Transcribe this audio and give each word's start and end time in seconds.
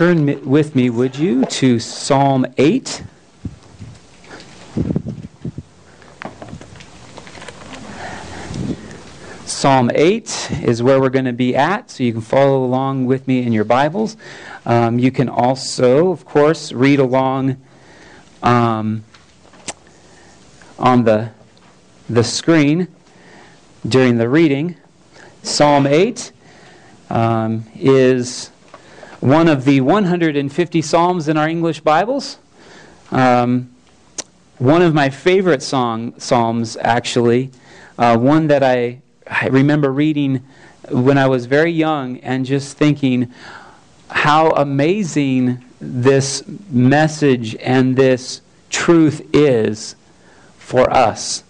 Turn 0.00 0.48
with 0.48 0.74
me, 0.74 0.88
would 0.88 1.18
you, 1.18 1.44
to 1.44 1.78
Psalm 1.78 2.46
8. 2.56 3.02
Psalm 9.44 9.90
8 9.94 10.52
is 10.62 10.82
where 10.82 10.98
we're 10.98 11.10
going 11.10 11.26
to 11.26 11.34
be 11.34 11.54
at, 11.54 11.90
so 11.90 12.02
you 12.02 12.14
can 12.14 12.22
follow 12.22 12.64
along 12.64 13.04
with 13.04 13.28
me 13.28 13.42
in 13.42 13.52
your 13.52 13.64
Bibles. 13.64 14.16
Um, 14.64 14.98
you 14.98 15.10
can 15.10 15.28
also, 15.28 16.10
of 16.10 16.24
course, 16.24 16.72
read 16.72 16.98
along 16.98 17.58
um, 18.42 19.04
on 20.78 21.04
the, 21.04 21.28
the 22.08 22.24
screen 22.24 22.88
during 23.86 24.16
the 24.16 24.30
reading. 24.30 24.76
Psalm 25.42 25.86
8 25.86 26.32
um, 27.10 27.66
is 27.74 28.50
one 29.20 29.48
of 29.48 29.66
the 29.66 29.82
150 29.82 30.80
Psalms 30.80 31.28
in 31.28 31.36
our 31.36 31.46
English 31.46 31.80
Bibles. 31.80 32.38
Um, 33.10 33.70
one 34.56 34.80
of 34.80 34.94
my 34.94 35.10
favorite 35.10 35.62
song, 35.62 36.18
Psalms, 36.18 36.78
actually. 36.80 37.50
Uh, 37.98 38.16
one 38.16 38.46
that 38.46 38.62
I, 38.62 39.02
I 39.26 39.48
remember 39.48 39.92
reading 39.92 40.42
when 40.90 41.18
I 41.18 41.26
was 41.26 41.44
very 41.44 41.70
young 41.70 42.16
and 42.20 42.46
just 42.46 42.78
thinking 42.78 43.30
how 44.08 44.52
amazing 44.52 45.62
this 45.82 46.42
message 46.70 47.56
and 47.56 47.96
this 47.96 48.40
truth 48.70 49.20
is 49.34 49.96
for 50.56 50.90
us. 50.90 51.44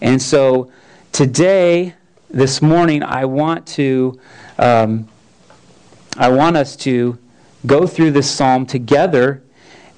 And 0.00 0.22
so 0.22 0.72
today, 1.12 1.96
this 2.30 2.62
morning, 2.62 3.02
I 3.02 3.26
want 3.26 3.66
to 3.68 4.18
um, 4.58 5.09
I 6.16 6.28
want 6.28 6.56
us 6.56 6.74
to 6.76 7.18
go 7.66 7.86
through 7.86 8.10
this 8.10 8.30
psalm 8.30 8.66
together 8.66 9.42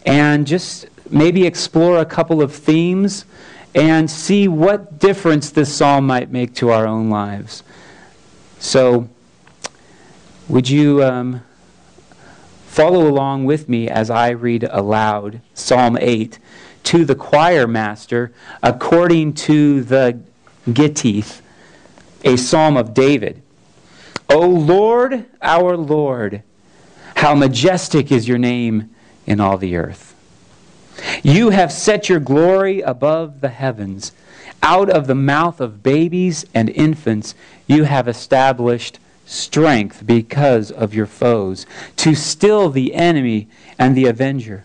and 0.05 0.47
just 0.47 0.87
maybe 1.11 1.47
explore 1.47 1.99
a 1.99 2.05
couple 2.05 2.43
of 2.43 2.55
themes 2.55 3.25
and 3.75 4.11
see 4.11 4.49
what 4.49 4.99
difference 4.99 5.51
this 5.51 5.75
psalm 5.75 6.07
might 6.07 6.31
make 6.31 6.55
to 6.57 6.71
our 6.71 6.87
own 6.87 7.09
lives. 7.09 7.63
So, 8.59 9.09
would 10.49 10.69
you 10.69 11.03
um, 11.03 11.43
follow 12.67 13.09
along 13.09 13.45
with 13.45 13.69
me 13.69 13.89
as 13.89 14.11
I 14.11 14.31
read 14.31 14.65
aloud 14.65 15.41
Psalm 15.55 15.97
8 15.99 16.39
to 16.85 17.05
the 17.05 17.15
choir 17.15 17.67
master 17.67 18.33
according 18.63 19.35
to 19.35 19.83
the 19.83 20.21
Gittith, 20.69 21.41
a 22.25 22.37
psalm 22.37 22.77
of 22.77 22.93
David? 22.93 23.43
O 24.33 24.49
Lord, 24.49 25.27
our 25.43 25.77
Lord, 25.77 26.43
how 27.17 27.35
majestic 27.35 28.11
is 28.11 28.27
your 28.27 28.39
name 28.39 28.89
in 29.27 29.41
all 29.41 29.59
the 29.59 29.77
earth. 29.77 30.15
You 31.23 31.51
have 31.51 31.71
set 31.71 32.09
your 32.09 32.19
glory 32.19 32.81
above 32.81 33.43
the 33.43 33.51
heavens. 33.51 34.13
Out 34.63 34.89
of 34.89 35.07
the 35.07 35.15
mouth 35.15 35.61
of 35.61 35.83
babies 35.83 36.47
and 36.55 36.71
infants, 36.71 37.35
you 37.67 37.85
have 37.85 38.09
established 38.09 38.99
strength 39.27 40.07
because 40.07 40.71
of 40.71 40.95
your 40.95 41.07
foes, 41.07 41.67
to 41.97 42.15
still 42.15 42.71
the 42.71 42.95
enemy 42.95 43.49
and 43.79 43.95
the 43.95 44.07
avenger. 44.07 44.65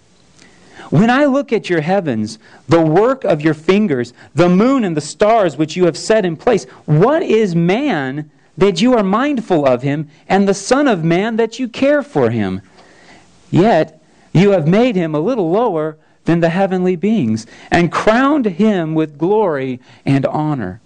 When 0.92 1.10
I 1.10 1.26
look 1.26 1.52
at 1.52 1.70
your 1.70 1.82
heavens, 1.82 2.40
the 2.70 2.82
work 2.82 3.26
of 3.26 3.42
your 3.42 3.54
fingers, 3.54 4.14
the 4.34 4.48
moon 4.48 4.86
and 4.86 4.96
the 4.96 5.02
stars 5.02 5.58
which 5.58 5.76
you 5.76 5.88
have 5.88 5.98
set 5.98 6.26
in 6.26 6.38
place, 6.38 6.64
what 6.86 7.22
is 7.22 7.54
man 7.54 8.32
that 8.58 8.82
you 8.82 8.98
are 8.98 9.04
mindful 9.04 9.66
of 9.66 9.84
him, 9.84 10.10
and 10.28 10.48
the 10.48 10.54
Son 10.54 10.88
of 10.88 11.04
Man 11.04 11.36
that 11.38 11.60
you 11.60 11.68
care 11.68 12.02
for 12.02 12.30
him. 12.32 12.62
Yet 13.52 14.02
you 14.34 14.52
have 14.52 14.68
made 14.68 14.96
him 14.96 15.14
a 15.14 15.20
little 15.20 15.52
lower 15.52 15.98
than 16.26 16.40
the 16.40 16.50
heavenly 16.50 16.96
beings, 16.96 17.46
and 17.72 17.92
crowned 17.92 18.46
him 18.46 18.96
with 18.96 19.18
glory 19.18 19.80
and 20.06 20.26
honor. 20.26 20.82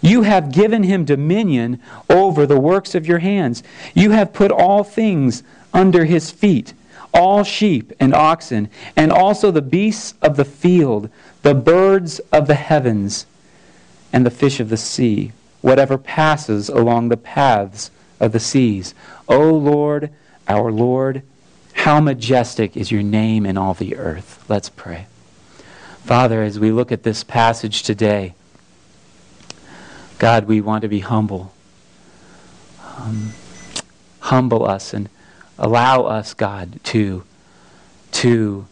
You 0.00 0.22
have 0.22 0.52
given 0.52 0.84
him 0.84 1.04
dominion 1.04 1.80
over 2.08 2.46
the 2.46 2.58
works 2.58 2.94
of 2.94 3.06
your 3.06 3.18
hands. 3.18 3.62
You 3.92 4.12
have 4.12 4.32
put 4.32 4.50
all 4.50 4.82
things 4.82 5.42
under 5.72 6.04
his 6.04 6.30
feet 6.30 6.74
all 7.14 7.44
sheep 7.44 7.92
and 8.00 8.12
oxen, 8.12 8.68
and 8.96 9.12
also 9.12 9.52
the 9.52 9.62
beasts 9.62 10.14
of 10.20 10.36
the 10.36 10.44
field, 10.44 11.08
the 11.42 11.54
birds 11.54 12.18
of 12.32 12.48
the 12.48 12.56
heavens, 12.56 13.24
and 14.12 14.26
the 14.26 14.32
fish 14.32 14.58
of 14.58 14.68
the 14.68 14.76
sea 14.76 15.30
whatever 15.64 15.96
passes 15.96 16.68
along 16.68 17.08
the 17.08 17.16
paths 17.16 17.90
of 18.20 18.32
the 18.32 18.38
seas. 18.38 18.94
O 19.26 19.50
Lord, 19.50 20.10
our 20.46 20.70
Lord, 20.70 21.22
how 21.72 22.00
majestic 22.00 22.76
is 22.76 22.92
your 22.92 23.02
name 23.02 23.46
in 23.46 23.56
all 23.56 23.72
the 23.72 23.96
earth. 23.96 24.44
Let's 24.46 24.68
pray. 24.68 25.06
Father, 26.02 26.42
as 26.42 26.60
we 26.60 26.70
look 26.70 26.92
at 26.92 27.02
this 27.02 27.24
passage 27.24 27.82
today, 27.82 28.34
God, 30.18 30.44
we 30.44 30.60
want 30.60 30.82
to 30.82 30.88
be 30.88 30.98
humble. 30.98 31.54
Um, 32.98 33.32
humble 34.20 34.66
us 34.66 34.92
and 34.92 35.08
allow 35.58 36.02
us, 36.02 36.34
God, 36.34 36.78
to, 36.84 37.24
to 38.12 38.66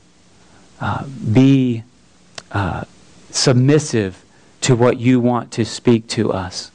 uh, 0.79 1.07
be 1.07 1.85
uh, 2.51 2.85
submissive 3.31 4.23
to 4.61 4.77
what 4.77 5.01
you 5.01 5.21
want 5.21 5.51
to 5.53 5.65
speak 5.65 6.07
to 6.09 6.31
us 6.31 6.71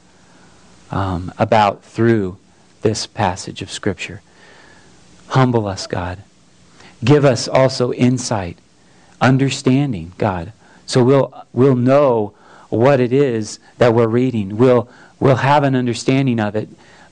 um, 0.90 1.32
about 1.38 1.84
through 1.84 2.38
this 2.82 3.06
passage 3.06 3.62
of 3.62 3.70
Scripture. 3.70 4.22
Humble 5.28 5.66
us, 5.66 5.86
God. 5.86 6.22
Give 7.04 7.24
us 7.24 7.46
also 7.48 7.92
insight, 7.92 8.58
understanding, 9.20 10.12
God, 10.18 10.52
so 10.86 11.04
we'll, 11.04 11.44
we'll 11.52 11.76
know 11.76 12.34
what 12.70 12.98
it 12.98 13.12
is 13.12 13.58
that 13.78 13.94
we're 13.94 14.08
reading. 14.08 14.56
We'll, 14.56 14.88
we'll 15.20 15.36
have 15.36 15.64
an 15.64 15.74
understanding 15.76 16.40
of 16.40 16.56
it, 16.56 16.68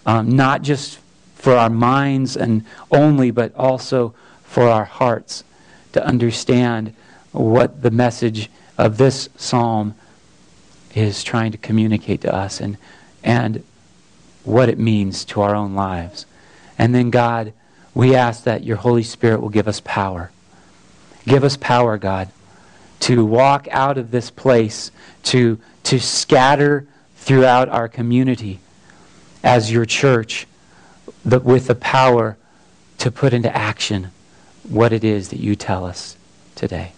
um, 0.07 0.35
not 0.35 0.63
just 0.63 0.99
for 1.35 1.55
our 1.55 1.71
minds 1.71 2.37
and 2.37 2.65
only, 2.91 3.31
but 3.31 3.55
also 3.55 4.15
for 4.45 4.69
our 4.69 4.85
hearts 4.85 5.45
to 5.93 6.05
understand 6.05 6.95
what 7.33 7.83
the 7.83 7.91
message 7.91 8.51
of 8.79 8.97
this 8.97 9.29
psalm 9.37 9.95
is 10.95 11.23
trying 11.23 11.53
to 11.53 11.59
communicate 11.59 12.23
to 12.23 12.35
us. 12.35 12.61
And 12.61 12.79
and 13.27 13.65
what 14.47 14.69
it 14.69 14.79
means 14.79 15.25
to 15.27 15.41
our 15.41 15.55
own 15.55 15.75
lives. 15.75 16.27
And 16.79 16.95
then, 16.95 17.11
God, 17.11 17.53
we 17.95 18.15
ask 18.15 18.45
that 18.45 18.65
your 18.65 18.77
Holy 18.77 19.03
Spirit 19.03 19.41
will 19.41 19.49
give 19.49 19.69
us 19.69 19.81
power. 19.81 20.31
Give 21.25 21.43
us 21.45 21.57
power, 21.57 21.99
God, 21.99 22.29
to 23.01 23.25
walk 23.25 23.67
out 23.71 23.99
of 23.99 24.11
this 24.11 24.31
place, 24.31 24.91
to, 25.25 25.59
to 25.85 25.99
scatter 25.99 26.87
throughout 27.17 27.69
our 27.69 27.89
community 27.89 28.61
as 29.43 29.73
your 29.73 29.85
church 29.85 30.47
the, 31.25 31.41
with 31.41 31.67
the 31.67 31.75
power 31.75 32.37
to 32.99 33.11
put 33.11 33.33
into 33.33 33.55
action 33.55 34.11
what 34.69 34.93
it 34.93 35.05
is 35.05 35.29
that 35.31 35.41
you 35.41 35.57
tell 35.57 35.85
us 35.85 36.17
today. 36.55 36.93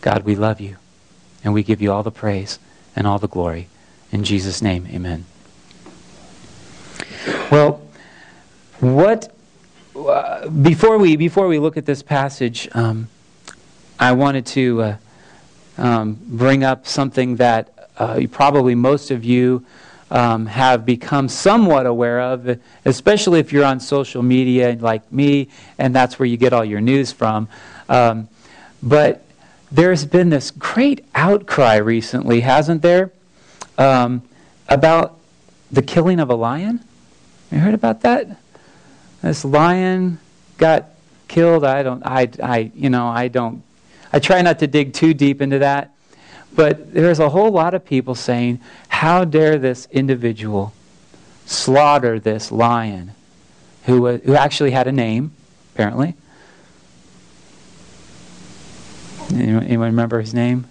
God, 0.00 0.24
we 0.24 0.34
love 0.34 0.60
you, 0.60 0.76
and 1.42 1.52
we 1.52 1.62
give 1.62 1.80
you 1.80 1.92
all 1.92 2.02
the 2.02 2.10
praise 2.10 2.58
and 2.94 3.06
all 3.06 3.18
the 3.18 3.28
glory. 3.28 3.68
In 4.12 4.24
Jesus' 4.24 4.62
name, 4.62 4.86
amen. 4.90 5.24
Well, 7.50 7.80
what 8.80 9.32
uh, 9.94 10.48
before 10.48 10.98
we 10.98 11.16
before 11.16 11.48
we 11.48 11.58
look 11.58 11.76
at 11.76 11.86
this 11.86 12.02
passage, 12.02 12.68
um, 12.72 13.08
I 13.98 14.12
wanted 14.12 14.46
to 14.46 14.82
uh, 14.82 14.96
um, 15.78 16.18
bring 16.20 16.64
up 16.64 16.86
something 16.86 17.36
that 17.36 17.90
uh, 17.98 18.20
probably 18.30 18.74
most 18.74 19.10
of 19.10 19.24
you 19.24 19.64
um, 20.10 20.46
have 20.46 20.84
become 20.84 21.28
somewhat 21.28 21.86
aware 21.86 22.20
of, 22.20 22.60
especially 22.84 23.40
if 23.40 23.52
you're 23.52 23.64
on 23.64 23.80
social 23.80 24.22
media 24.22 24.76
like 24.80 25.10
me, 25.12 25.48
and 25.78 25.94
that's 25.94 26.18
where 26.18 26.26
you 26.26 26.36
get 26.36 26.52
all 26.52 26.64
your 26.64 26.80
news 26.80 27.12
from. 27.12 27.48
Um, 27.88 28.28
but 28.82 29.24
there's 29.72 30.04
been 30.04 30.30
this 30.30 30.50
great 30.50 31.04
outcry 31.14 31.76
recently, 31.76 32.40
hasn't 32.40 32.82
there? 32.82 33.10
um, 33.78 34.22
about 34.68 35.18
the 35.70 35.82
killing 35.82 36.20
of 36.20 36.30
a 36.30 36.34
lion. 36.34 36.80
You 37.50 37.58
heard 37.58 37.74
about 37.74 38.02
that? 38.02 38.38
This 39.22 39.44
lion 39.44 40.18
got 40.58 40.86
killed. 41.28 41.64
I 41.64 41.82
don't. 41.82 42.04
I. 42.04 42.28
I. 42.42 42.70
You 42.74 42.90
know. 42.90 43.06
I 43.06 43.28
don't. 43.28 43.62
I 44.12 44.18
try 44.18 44.42
not 44.42 44.58
to 44.60 44.66
dig 44.66 44.92
too 44.92 45.14
deep 45.14 45.40
into 45.40 45.58
that. 45.60 45.92
But 46.54 46.92
there's 46.92 47.18
a 47.18 47.28
whole 47.28 47.50
lot 47.50 47.74
of 47.74 47.84
people 47.84 48.14
saying, 48.14 48.60
"How 48.88 49.24
dare 49.24 49.58
this 49.58 49.88
individual 49.90 50.72
slaughter 51.44 52.18
this 52.18 52.50
lion, 52.50 53.12
who 53.84 54.06
uh, 54.06 54.18
who 54.18 54.34
actually 54.34 54.70
had 54.70 54.86
a 54.86 54.92
name, 54.92 55.32
apparently." 55.74 56.14
Anyone, 59.32 59.64
anyone 59.64 59.88
remember 59.88 60.20
his 60.20 60.32
name? 60.32 60.66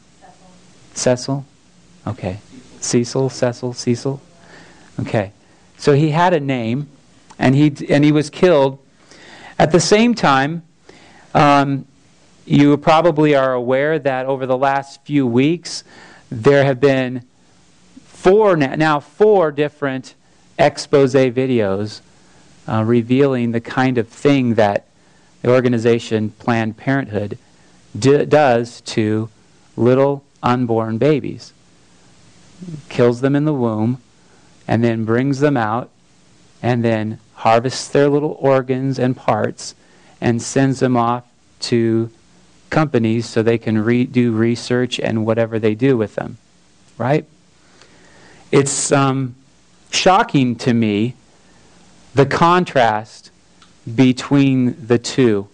Cecil. 0.94 1.44
Cecil? 1.44 1.46
Okay. 2.08 2.40
Cecil, 2.80 3.30
Cecil, 3.30 3.74
Cecil. 3.74 4.22
Okay. 5.02 5.32
So 5.78 5.94
he 5.94 6.12
had 6.12 6.34
a 6.34 6.40
name, 6.40 6.88
and 7.38 7.56
he, 7.56 7.74
and 7.90 8.04
he 8.04 8.12
was 8.12 8.30
killed. 8.30 8.80
At 9.60 9.72
the 9.72 9.80
same 9.80 10.16
time, 10.16 10.64
um, 11.34 11.86
you 12.46 12.78
probably 12.78 13.36
are 13.36 13.54
aware 13.54 13.98
that 14.00 14.26
over 14.26 14.46
the 14.46 14.58
last 14.58 15.04
few 15.04 15.26
weeks, 15.26 15.84
there 16.30 16.64
have 16.64 16.80
been 16.80 17.24
four 18.06 18.56
now 18.56 19.00
four 19.00 19.52
different 19.52 20.16
expose 20.58 21.14
videos 21.14 22.02
uh, 22.68 22.84
revealing 22.84 23.52
the 23.52 23.62
kind 23.62 23.98
of 23.98 24.08
thing 24.08 24.56
that 24.56 24.88
the 25.42 25.52
organization 25.52 26.30
Planned 26.32 26.78
Parenthood 26.78 27.38
does 27.98 28.82
to 28.82 29.30
little 29.76 30.24
unborn 30.42 30.98
babies. 30.98 31.54
Kills 32.90 33.22
them 33.22 33.36
in 33.36 33.46
the 33.46 33.54
womb 33.54 34.02
and 34.68 34.84
then 34.84 35.06
brings 35.06 35.40
them 35.40 35.58
out 35.58 35.90
and 36.62 36.84
then 36.84 37.20
harvests 37.36 37.88
their 37.88 38.10
little 38.10 38.38
organs 38.40 38.98
and 38.98 39.16
parts 39.16 39.76
and 40.22 40.42
sends 40.42 40.80
them 40.80 40.98
off 40.98 41.24
to 41.60 42.10
companies 42.70 43.26
so 43.26 43.44
they 43.44 43.58
can 43.58 43.78
re- 43.78 44.06
do 44.06 44.32
research 44.32 45.00
and 45.00 45.26
whatever 45.26 45.60
they 45.60 45.76
do 45.76 45.98
with 45.98 46.16
them. 46.16 46.38
Right? 46.98 47.26
It's 48.52 48.92
um, 48.92 49.36
shocking 49.92 50.56
to 50.58 50.74
me 50.74 51.16
the 52.14 52.26
contrast 52.26 53.32
between 53.94 54.88
the 54.88 54.98
two. 54.98 55.48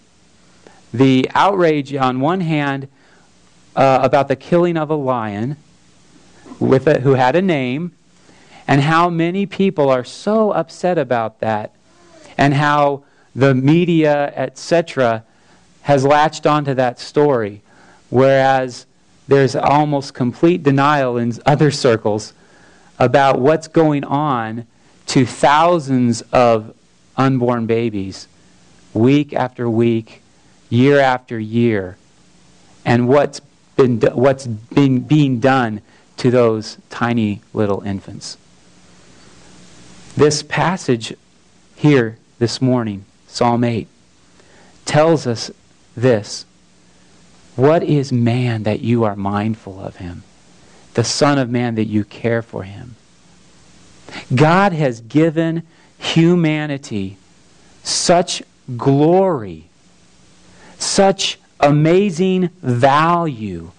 The 0.93 1.29
outrage, 1.33 1.95
on 1.95 2.19
one 2.19 2.41
hand, 2.41 2.87
uh, 3.75 3.99
about 4.03 4.27
the 4.27 4.35
killing 4.35 4.77
of 4.77 4.89
a 4.89 4.95
lion 4.95 5.57
with 6.59 6.87
a, 6.87 6.99
who 6.99 7.13
had 7.13 7.35
a 7.35 7.41
name, 7.41 7.93
and 8.71 8.79
how 8.79 9.09
many 9.09 9.45
people 9.45 9.89
are 9.89 10.05
so 10.05 10.51
upset 10.51 10.97
about 10.97 11.41
that, 11.41 11.75
and 12.37 12.53
how 12.53 13.03
the 13.35 13.53
media, 13.53 14.31
etc., 14.33 15.25
has 15.81 16.05
latched 16.05 16.47
onto 16.47 16.73
that 16.73 16.97
story, 16.97 17.61
whereas 18.09 18.85
there's 19.27 19.57
almost 19.57 20.13
complete 20.13 20.63
denial 20.63 21.17
in 21.17 21.33
other 21.45 21.69
circles 21.69 22.31
about 22.97 23.41
what's 23.41 23.67
going 23.67 24.05
on 24.05 24.65
to 25.05 25.25
thousands 25.25 26.21
of 26.31 26.73
unborn 27.17 27.65
babies 27.65 28.29
week 28.93 29.33
after 29.33 29.69
week, 29.69 30.21
year 30.69 30.97
after 30.97 31.37
year, 31.37 31.97
and 32.85 33.09
what's 33.09 33.41
been 33.75 33.99
what's 33.99 34.47
been 34.47 35.01
being 35.01 35.41
done 35.41 35.81
to 36.15 36.31
those 36.31 36.77
tiny 36.89 37.41
little 37.53 37.81
infants. 37.81 38.37
This 40.15 40.43
passage 40.43 41.15
here 41.75 42.17
this 42.37 42.61
morning, 42.61 43.05
Psalm 43.27 43.63
8, 43.63 43.87
tells 44.85 45.25
us 45.25 45.51
this. 45.95 46.45
What 47.55 47.83
is 47.83 48.11
man 48.11 48.63
that 48.63 48.81
you 48.81 49.03
are 49.03 49.15
mindful 49.15 49.79
of 49.79 49.97
him? 49.97 50.23
The 50.93 51.03
Son 51.03 51.37
of 51.37 51.49
Man 51.49 51.75
that 51.75 51.85
you 51.85 52.03
care 52.03 52.41
for 52.41 52.63
him. 52.63 52.95
God 54.33 54.73
has 54.73 54.99
given 55.01 55.63
humanity 55.97 57.17
such 57.83 58.43
glory, 58.75 59.65
such 60.77 61.39
amazing 61.59 62.49
value. 62.61 63.71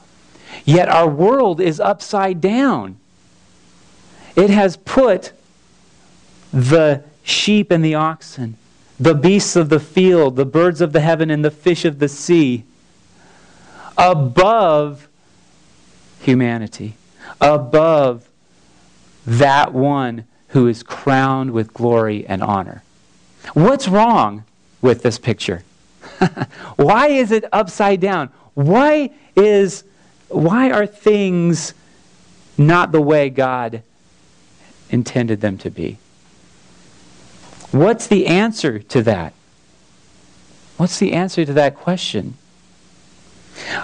Yet 0.65 0.89
our 0.89 1.09
world 1.09 1.61
is 1.61 1.81
upside 1.81 2.41
down. 2.41 2.97
It 4.35 4.49
has 4.51 4.77
put 4.79 5.33
the 6.53 7.03
sheep 7.23 7.71
and 7.71 7.85
the 7.85 7.95
oxen, 7.95 8.57
the 9.01 9.15
beasts 9.15 9.57
of 9.57 9.69
the 9.69 9.81
field, 9.81 10.37
the 10.37 10.45
birds 10.45 10.81
of 10.81 10.93
the 10.93 11.01
heaven, 11.01 11.31
and 11.31 11.45
the 11.45 11.51
fish 11.51 11.85
of 11.85 11.99
the 11.99 12.09
sea 12.09 12.65
above 13.97 15.09
humanity, 16.21 16.95
above 17.41 18.29
that 19.27 19.73
one 19.73 20.25
who 20.49 20.69
is 20.69 20.83
crowned 20.83 21.51
with 21.53 21.73
glory 21.73 22.27
and 22.27 22.43
honor. 22.43 22.83
What's 23.55 23.89
wrong 23.89 24.45
with 24.81 25.03
this 25.03 25.19
picture? 25.19 25.63
why 26.77 27.09
is 27.09 27.33
it 27.33 27.45
upside 27.53 28.01
down? 28.01 28.31
Why 28.55 29.11
is 29.35 29.85
why 30.29 30.71
are 30.71 30.87
things 30.87 31.75
not 32.57 32.93
the 32.93 33.01
way 33.01 33.29
God 33.31 33.83
intended 34.91 35.41
them 35.41 35.59
to 35.59 35.71
be? 35.71 35.99
What's 37.73 38.07
the 38.07 38.27
answer 38.27 38.79
to 38.79 39.03
that? 39.03 39.33
What's 40.77 40.99
the 40.99 41.15
answer 41.15 41.47
to 41.47 41.53
that 41.55 41.75
question? 41.75 42.35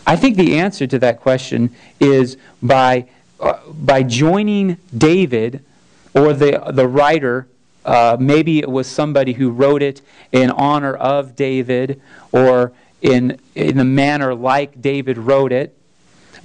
I 0.06 0.14
think 0.14 0.36
the 0.36 0.58
answer 0.58 0.86
to 0.86 0.98
that 0.98 1.20
question 1.20 1.74
is 1.98 2.36
by, 2.62 3.08
uh, 3.40 3.58
by 3.70 4.02
joining 4.02 4.76
David 4.96 5.64
or 6.14 6.34
the, 6.34 6.62
the 6.70 6.86
writer. 6.86 7.48
Uh, 7.82 8.18
maybe 8.20 8.58
it 8.58 8.70
was 8.70 8.86
somebody 8.86 9.32
who 9.32 9.50
wrote 9.50 9.82
it 9.82 10.02
in 10.32 10.50
honor 10.50 10.94
of 10.94 11.34
David 11.34 11.98
or 12.30 12.72
in, 13.00 13.40
in 13.54 13.78
the 13.78 13.84
manner 13.84 14.34
like 14.34 14.82
David 14.82 15.16
wrote 15.16 15.52
it. 15.52 15.74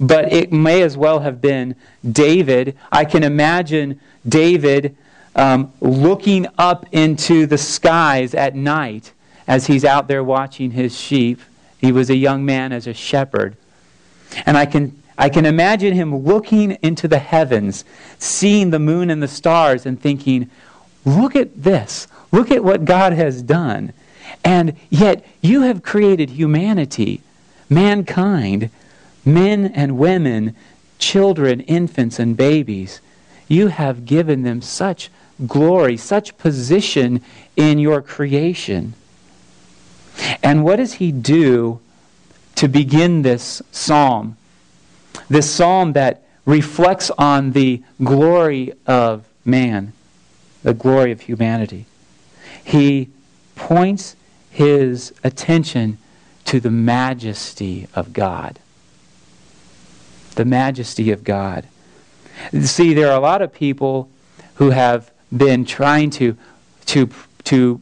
But 0.00 0.32
it 0.32 0.50
may 0.50 0.80
as 0.82 0.96
well 0.96 1.20
have 1.20 1.42
been 1.42 1.76
David. 2.10 2.76
I 2.90 3.04
can 3.04 3.22
imagine 3.22 4.00
David 4.26 4.96
um, 5.36 5.72
looking 5.80 6.46
up 6.58 6.86
into 6.92 7.46
the 7.46 7.58
skies 7.58 8.34
at 8.34 8.54
night 8.54 9.12
as 9.46 9.66
he's 9.66 9.84
out 9.84 10.08
there 10.08 10.24
watching 10.24 10.70
his 10.70 10.98
sheep. 10.98 11.40
He 11.78 11.92
was 11.92 12.10
a 12.10 12.16
young 12.16 12.44
man 12.44 12.72
as 12.72 12.86
a 12.86 12.94
shepherd. 12.94 13.56
And 14.46 14.56
I 14.56 14.66
can, 14.66 15.00
I 15.18 15.28
can 15.28 15.46
imagine 15.46 15.94
him 15.94 16.16
looking 16.16 16.72
into 16.82 17.08
the 17.08 17.18
heavens, 17.18 17.84
seeing 18.18 18.70
the 18.70 18.78
moon 18.78 19.10
and 19.10 19.22
the 19.22 19.28
stars, 19.28 19.86
and 19.86 20.00
thinking, 20.00 20.50
look 21.04 21.36
at 21.36 21.62
this. 21.62 22.08
Look 22.32 22.50
at 22.50 22.64
what 22.64 22.84
God 22.84 23.12
has 23.12 23.42
done. 23.42 23.92
And 24.44 24.76
yet, 24.90 25.24
you 25.40 25.62
have 25.62 25.82
created 25.82 26.30
humanity, 26.30 27.20
mankind, 27.68 28.70
men 29.24 29.66
and 29.66 29.98
women, 29.98 30.56
children, 30.98 31.60
infants, 31.60 32.18
and 32.18 32.36
babies. 32.36 33.00
You 33.46 33.68
have 33.68 34.06
given 34.06 34.42
them 34.42 34.62
such 34.62 35.10
glory, 35.46 35.96
such 35.96 36.36
position 36.38 37.20
in 37.56 37.78
your 37.78 38.00
creation. 38.02 38.94
And 40.42 40.64
what 40.64 40.76
does 40.76 40.94
he 40.94 41.12
do 41.12 41.80
to 42.56 42.68
begin 42.68 43.22
this 43.22 43.62
psalm? 43.72 44.36
This 45.28 45.50
psalm 45.50 45.92
that 45.94 46.22
reflects 46.46 47.10
on 47.18 47.52
the 47.52 47.82
glory 48.02 48.72
of 48.86 49.24
man, 49.44 49.92
the 50.62 50.74
glory 50.74 51.10
of 51.10 51.22
humanity. 51.22 51.86
He 52.62 53.08
points 53.56 54.16
his 54.50 55.12
attention 55.24 55.98
to 56.44 56.60
the 56.60 56.70
majesty 56.70 57.88
of 57.94 58.12
God. 58.12 58.58
The 60.34 60.44
majesty 60.44 61.10
of 61.10 61.24
God. 61.24 61.66
See, 62.62 62.94
there 62.94 63.10
are 63.10 63.16
a 63.16 63.20
lot 63.20 63.42
of 63.42 63.52
people 63.52 64.08
who 64.56 64.70
have 64.70 65.10
been 65.36 65.64
trying 65.64 66.10
to, 66.10 66.36
to, 66.86 67.08
to 67.44 67.80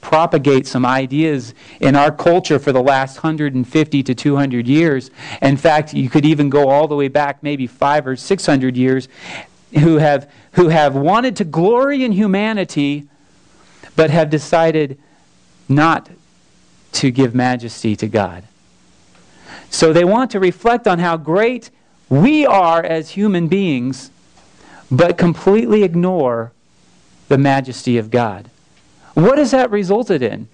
propagate 0.00 0.66
some 0.66 0.84
ideas 0.84 1.54
in 1.80 1.96
our 1.96 2.12
culture 2.12 2.58
for 2.58 2.72
the 2.72 2.82
last 2.82 3.16
150 3.16 4.02
to 4.02 4.14
200 4.14 4.66
years. 4.68 5.10
In 5.40 5.56
fact, 5.56 5.94
you 5.94 6.10
could 6.10 6.24
even 6.24 6.50
go 6.50 6.68
all 6.68 6.86
the 6.86 6.96
way 6.96 7.08
back 7.08 7.42
maybe 7.42 7.66
five 7.66 8.06
or 8.06 8.16
600 8.16 8.76
years 8.76 9.08
who 9.80 9.96
have, 9.96 10.30
who 10.52 10.68
have 10.68 10.94
wanted 10.94 11.36
to 11.36 11.44
glory 11.44 12.04
in 12.04 12.12
humanity 12.12 13.08
but 13.96 14.10
have 14.10 14.30
decided 14.30 14.98
not 15.68 16.10
to 16.92 17.10
give 17.10 17.34
majesty 17.34 17.96
to 17.96 18.06
God. 18.06 18.44
So 19.70 19.92
they 19.92 20.04
want 20.04 20.30
to 20.32 20.40
reflect 20.40 20.86
on 20.86 20.98
how 20.98 21.16
great 21.16 21.70
we 22.08 22.46
are 22.46 22.82
as 22.82 23.10
human 23.10 23.48
beings, 23.48 24.10
but 24.90 25.18
completely 25.18 25.82
ignore 25.82 26.52
the 27.28 27.38
majesty 27.38 27.98
of 27.98 28.10
God. 28.10 28.50
What 29.14 29.38
has 29.38 29.52
that 29.52 29.70
resulted 29.70 30.22
in? 30.22 30.48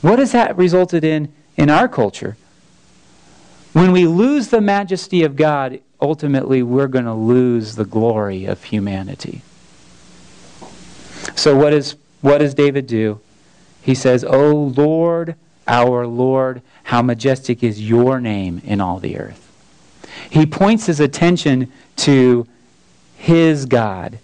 What 0.00 0.18
has 0.18 0.32
that 0.32 0.56
resulted 0.56 1.04
in 1.04 1.32
in 1.56 1.70
our 1.70 1.88
culture? 1.88 2.36
When 3.72 3.92
we 3.92 4.06
lose 4.06 4.48
the 4.48 4.60
majesty 4.60 5.22
of 5.22 5.36
God, 5.36 5.80
ultimately 6.00 6.62
we're 6.62 6.88
going 6.88 7.04
to 7.04 7.14
lose 7.14 7.76
the 7.76 7.84
glory 7.84 8.44
of 8.44 8.64
humanity. 8.64 9.42
So 11.36 11.56
what, 11.56 11.72
is, 11.72 11.96
what 12.20 12.38
does 12.38 12.54
David 12.54 12.86
do? 12.86 13.20
He 13.82 13.94
says, 13.94 14.24
O 14.24 14.52
Lord, 14.52 15.36
our 15.66 16.06
Lord, 16.06 16.62
how 16.84 17.02
majestic 17.02 17.62
is 17.62 17.86
your 17.88 18.20
name 18.20 18.62
in 18.64 18.80
all 18.80 18.98
the 18.98 19.18
earth. 19.18 19.44
He 20.30 20.46
points 20.46 20.86
his 20.86 21.00
attention 21.00 21.72
to 21.96 22.46
his 23.16 23.66
God, 23.66 24.18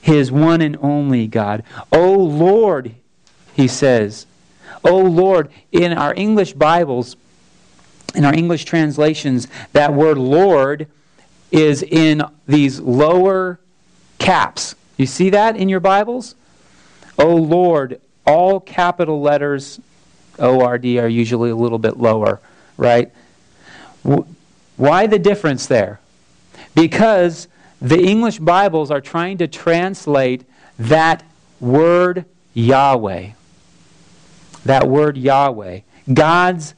his 0.00 0.32
one 0.32 0.60
and 0.60 0.76
only 0.80 1.26
God. 1.26 1.62
O 1.92 2.14
Lord, 2.14 2.94
he 3.54 3.68
says, 3.68 4.26
O 4.84 4.98
Lord, 4.98 5.50
in 5.72 5.92
our 5.92 6.14
English 6.14 6.54
Bibles, 6.54 7.16
in 8.14 8.24
our 8.24 8.34
English 8.34 8.64
translations, 8.64 9.48
that 9.72 9.92
word 9.92 10.18
Lord 10.18 10.86
is 11.50 11.82
in 11.82 12.22
these 12.46 12.80
lower 12.80 13.60
caps. 14.18 14.74
You 14.96 15.06
see 15.06 15.30
that 15.30 15.56
in 15.56 15.68
your 15.68 15.80
Bibles? 15.80 16.34
O 17.18 17.34
Lord, 17.36 18.00
all 18.26 18.60
capital 18.60 19.20
letters, 19.20 19.80
ORD, 20.38 20.86
are 20.86 21.08
usually 21.08 21.50
a 21.50 21.56
little 21.56 21.78
bit 21.78 21.98
lower, 21.98 22.40
right? 22.76 23.12
Why 24.76 25.06
the 25.06 25.18
difference 25.18 25.66
there? 25.66 26.00
Because 26.74 27.48
the 27.80 28.00
English 28.00 28.38
Bibles 28.38 28.90
are 28.90 29.00
trying 29.00 29.38
to 29.38 29.48
translate 29.48 30.44
that 30.78 31.22
word 31.60 32.24
Yahweh. 32.54 33.30
That 34.64 34.88
word 34.88 35.16
Yahweh. 35.16 35.80
God's 36.12 36.74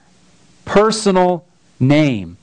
personal 0.64 1.46
name. 1.80 2.36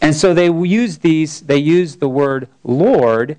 And 0.00 0.14
so 0.14 0.34
they 0.34 0.50
use 0.50 0.98
these, 0.98 1.40
they 1.42 1.58
use 1.58 1.96
the 1.96 2.08
word 2.08 2.48
Lord. 2.64 3.36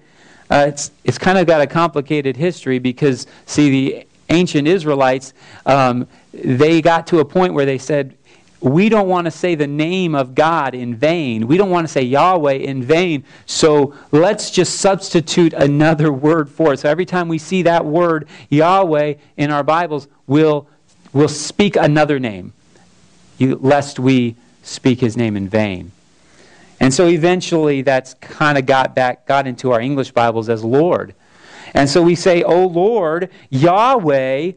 Uh, 0.49 0.65
it's 0.69 0.91
it's 1.03 1.17
kind 1.17 1.37
of 1.37 1.45
got 1.45 1.61
a 1.61 1.67
complicated 1.67 2.37
history 2.37 2.79
because, 2.79 3.27
see, 3.45 3.69
the 3.69 4.07
ancient 4.29 4.67
Israelites, 4.67 5.33
um, 5.65 6.07
they 6.33 6.81
got 6.81 7.07
to 7.07 7.19
a 7.19 7.25
point 7.25 7.53
where 7.53 7.65
they 7.65 7.77
said, 7.77 8.17
we 8.59 8.89
don't 8.89 9.07
want 9.07 9.25
to 9.25 9.31
say 9.31 9.55
the 9.55 9.67
name 9.67 10.15
of 10.15 10.33
God 10.33 10.73
in 10.73 10.95
vain. 10.95 11.47
We 11.47 11.57
don't 11.57 11.69
want 11.69 11.87
to 11.87 11.91
say 11.91 12.01
Yahweh 12.01 12.53
in 12.53 12.81
vain. 12.81 13.23
So 13.45 13.93
let's 14.11 14.49
just 14.49 14.79
substitute 14.79 15.53
another 15.53 16.11
word 16.27 16.49
for 16.49 16.73
it. 16.73 16.79
So 16.79 16.89
every 16.89 17.05
time 17.05 17.27
we 17.27 17.37
see 17.37 17.63
that 17.63 17.85
word 17.85 18.27
Yahweh 18.49 19.15
in 19.37 19.51
our 19.51 19.63
Bibles, 19.63 20.07
we'll, 20.25 20.67
we'll 21.13 21.27
speak 21.27 21.75
another 21.75 22.19
name, 22.19 22.53
lest 23.39 23.99
we 23.99 24.35
speak 24.63 24.99
his 24.99 25.15
name 25.15 25.37
in 25.37 25.47
vain. 25.47 25.91
And 26.79 26.93
so 26.93 27.07
eventually 27.07 27.81
that's 27.81 28.13
kind 28.15 28.57
of 28.57 28.65
got 28.65 28.93
back 28.93 29.25
got 29.25 29.47
into 29.47 29.71
our 29.71 29.81
English 29.81 30.11
Bibles 30.11 30.47
as 30.49 30.63
Lord. 30.63 31.15
And 31.73 31.89
so 31.89 32.01
we 32.03 32.15
say, 32.15 32.43
"Oh 32.43 32.67
Lord, 32.67 33.29
Yahweh, 33.49 34.51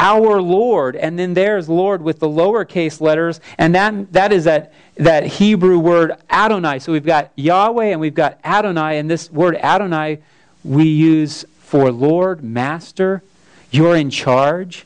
our 0.00 0.40
Lord." 0.42 0.96
And 0.96 1.18
then 1.18 1.34
there's 1.34 1.68
Lord 1.68 2.02
with 2.02 2.18
the 2.18 2.26
lowercase 2.26 3.00
letters, 3.00 3.40
and 3.58 3.74
that 3.74 4.12
that 4.12 4.32
is 4.32 4.44
that 4.44 4.72
that 4.96 5.24
Hebrew 5.24 5.78
word 5.78 6.12
Adonai. 6.30 6.80
So 6.80 6.90
we've 6.92 7.06
got 7.06 7.30
Yahweh 7.36 7.86
and 7.86 8.00
we've 8.00 8.14
got 8.14 8.38
Adonai, 8.44 8.98
and 8.98 9.08
this 9.08 9.30
word 9.30 9.56
Adonai 9.56 10.18
we 10.64 10.84
use 10.84 11.44
for 11.60 11.92
Lord, 11.92 12.42
Master, 12.42 13.22
you're 13.70 13.94
in 13.94 14.10
charge. 14.10 14.84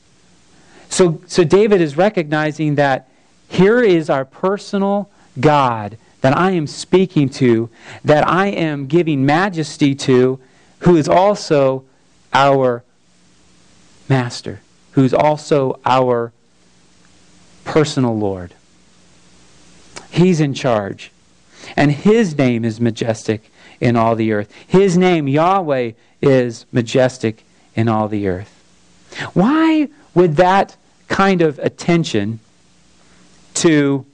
So 0.91 1.21
so 1.27 1.45
David 1.45 1.81
is 1.81 1.97
recognizing 1.97 2.75
that 2.75 3.09
here 3.49 3.81
is 3.81 4.11
our 4.11 4.25
personal 4.25 5.09
God 5.41 5.97
that 6.21 6.37
I 6.37 6.53
am 6.53 6.67
speaking 6.67 7.29
to, 7.31 7.69
that 8.03 8.27
I 8.27 8.47
am 8.47 8.87
giving 8.87 9.27
majesty 9.27 9.95
to, 9.95 10.41
who 10.81 10.97
is 10.97 11.07
also 11.07 11.85
our 12.33 12.83
master, 14.09 14.61
who's 14.95 15.15
also 15.15 15.79
our 15.85 16.33
personal 17.65 18.17
Lord. 18.17 18.55
He's 20.11 20.41
in 20.41 20.55
charge. 20.55 21.11
And 21.77 21.91
his 21.91 22.37
name 22.37 22.65
is 22.65 22.81
majestic 22.81 23.51
in 23.81 23.97
all 23.97 24.15
the 24.15 24.33
earth. 24.33 24.53
His 24.67 24.97
name, 24.97 25.27
Yahweh, 25.27 25.93
is 26.23 26.67
majestic 26.71 27.45
in 27.75 27.89
all 27.89 28.09
the 28.09 28.29
earth. 28.29 28.51
Why 29.33 29.89
would 30.15 30.37
that 30.37 30.77
kind 31.09 31.43
of 31.43 31.59
attention 31.59 32.41
to 33.55 34.07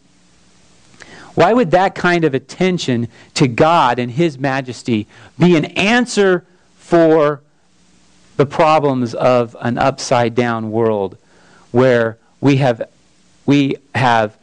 why 1.35 1.53
would 1.53 1.71
that 1.71 1.95
kind 1.95 2.25
of 2.25 2.35
attention 2.35 3.09
to 3.35 3.47
God 3.47 3.99
and 3.99 4.11
His 4.11 4.39
majesty 4.39 5.07
be 5.39 5.57
an 5.57 5.65
answer 5.67 6.45
for 6.77 7.41
the 8.41 8.47
problems 8.47 9.15
of 9.15 9.55
an 9.61 9.77
upside 9.77 10.35
down 10.35 10.71
world 10.71 11.19
where 11.73 12.17
we 12.41 12.57
have, 12.57 12.89
we 13.45 13.77
have 13.95 14.35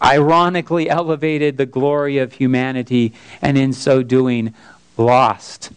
ironically 0.00 0.88
elevated 0.88 1.56
the 1.56 1.66
glory 1.66 2.18
of 2.18 2.34
humanity 2.34 3.12
and 3.42 3.58
in 3.58 3.72
so 3.72 4.04
doing 4.04 4.54
lost 4.96 5.72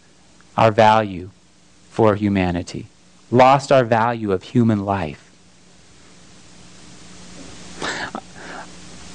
our 0.56 0.70
value 0.70 1.32
for 1.90 2.14
humanity, 2.14 2.86
lost 3.32 3.72
our 3.72 3.84
value 3.84 4.32
of 4.32 4.44
human 4.44 4.86
life? 4.86 5.32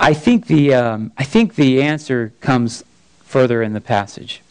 I 0.01 0.15
think 0.15 0.49
the, 0.49 0.75
um, 0.75 1.13
I 1.17 1.23
think 1.23 1.55
the 1.55 1.81
answer 1.81 2.33
comes 2.41 2.83
further 3.23 3.63
in 3.63 3.73
the 3.73 3.81
passage. 3.81 4.43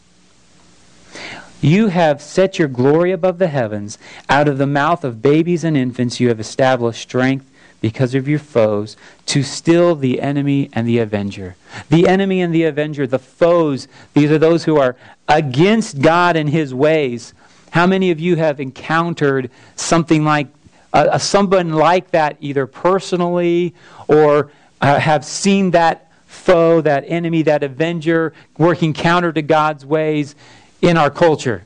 You 1.62 1.88
have 1.88 2.20
set 2.20 2.58
your 2.58 2.66
glory 2.66 3.12
above 3.12 3.38
the 3.38 3.46
heavens. 3.46 3.96
Out 4.28 4.48
of 4.48 4.58
the 4.58 4.66
mouth 4.66 5.04
of 5.04 5.22
babies 5.22 5.62
and 5.62 5.76
infants, 5.76 6.18
you 6.18 6.28
have 6.28 6.40
established 6.40 7.00
strength 7.00 7.48
because 7.80 8.16
of 8.16 8.26
your 8.26 8.40
foes 8.40 8.96
to 9.26 9.44
still 9.44 9.94
the 9.94 10.20
enemy 10.20 10.70
and 10.72 10.88
the 10.88 10.98
avenger. 10.98 11.54
The 11.88 12.08
enemy 12.08 12.40
and 12.40 12.52
the 12.52 12.64
avenger, 12.64 13.06
the 13.06 13.20
foes, 13.20 13.86
these 14.12 14.30
are 14.32 14.38
those 14.38 14.64
who 14.64 14.78
are 14.78 14.96
against 15.28 16.02
God 16.02 16.34
and 16.36 16.50
his 16.50 16.74
ways. 16.74 17.32
How 17.70 17.86
many 17.86 18.10
of 18.10 18.18
you 18.18 18.36
have 18.36 18.58
encountered 18.58 19.48
something 19.76 20.24
like 20.24 20.48
uh, 20.92 21.16
someone 21.16 21.70
like 21.70 22.10
that, 22.10 22.36
either 22.40 22.66
personally 22.66 23.72
or 24.08 24.50
uh, 24.80 24.98
have 24.98 25.24
seen 25.24 25.70
that 25.70 26.10
foe, 26.26 26.80
that 26.80 27.04
enemy, 27.06 27.42
that 27.42 27.62
avenger 27.62 28.32
working 28.58 28.92
counter 28.92 29.32
to 29.32 29.42
God's 29.42 29.86
ways 29.86 30.34
in 30.82 30.96
our 30.98 31.10
culture. 31.10 31.64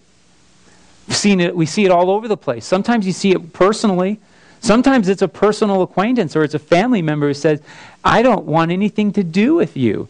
We've 1.08 1.16
seen 1.16 1.40
it, 1.40 1.56
we 1.56 1.66
see 1.66 1.84
it 1.84 1.90
all 1.90 2.10
over 2.10 2.28
the 2.28 2.36
place. 2.36 2.64
Sometimes 2.64 3.06
you 3.06 3.12
see 3.12 3.32
it 3.32 3.52
personally. 3.52 4.20
Sometimes 4.60 5.08
it's 5.08 5.22
a 5.22 5.28
personal 5.28 5.82
acquaintance 5.82 6.36
or 6.36 6.42
it's 6.42 6.54
a 6.54 6.58
family 6.58 7.02
member 7.02 7.28
who 7.28 7.34
says, 7.34 7.60
I 8.04 8.22
don't 8.22 8.44
want 8.44 8.70
anything 8.70 9.12
to 9.12 9.24
do 9.24 9.54
with 9.54 9.76
you 9.76 10.08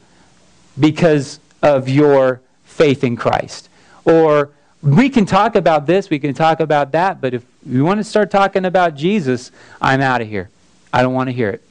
because 0.79 1.41
of 1.63 1.89
your 1.89 2.41
faith 2.65 3.05
in 3.05 3.17
Christ. 3.17 3.69
Or 4.05 4.51
we 4.83 5.09
can 5.09 5.27
talk 5.27 5.57
about 5.57 5.87
this, 5.87 6.11
we 6.11 6.19
can 6.19 6.35
talk 6.35 6.61
about 6.61 6.93
that, 6.93 7.21
but 7.21 7.35
if 7.35 7.45
you 7.65 7.85
want 7.85 7.99
to 7.99 8.05
start 8.05 8.31
talking 8.31 8.65
about 8.65 8.95
Jesus, 8.95 9.51
I'm 9.81 10.01
out 10.01 10.21
of 10.21 10.29
here. 10.29 10.49
I 10.93 11.03
don't 11.03 11.15
want 11.15 11.29
to 11.29 11.33
hear 11.33 11.51
it. 11.51 11.63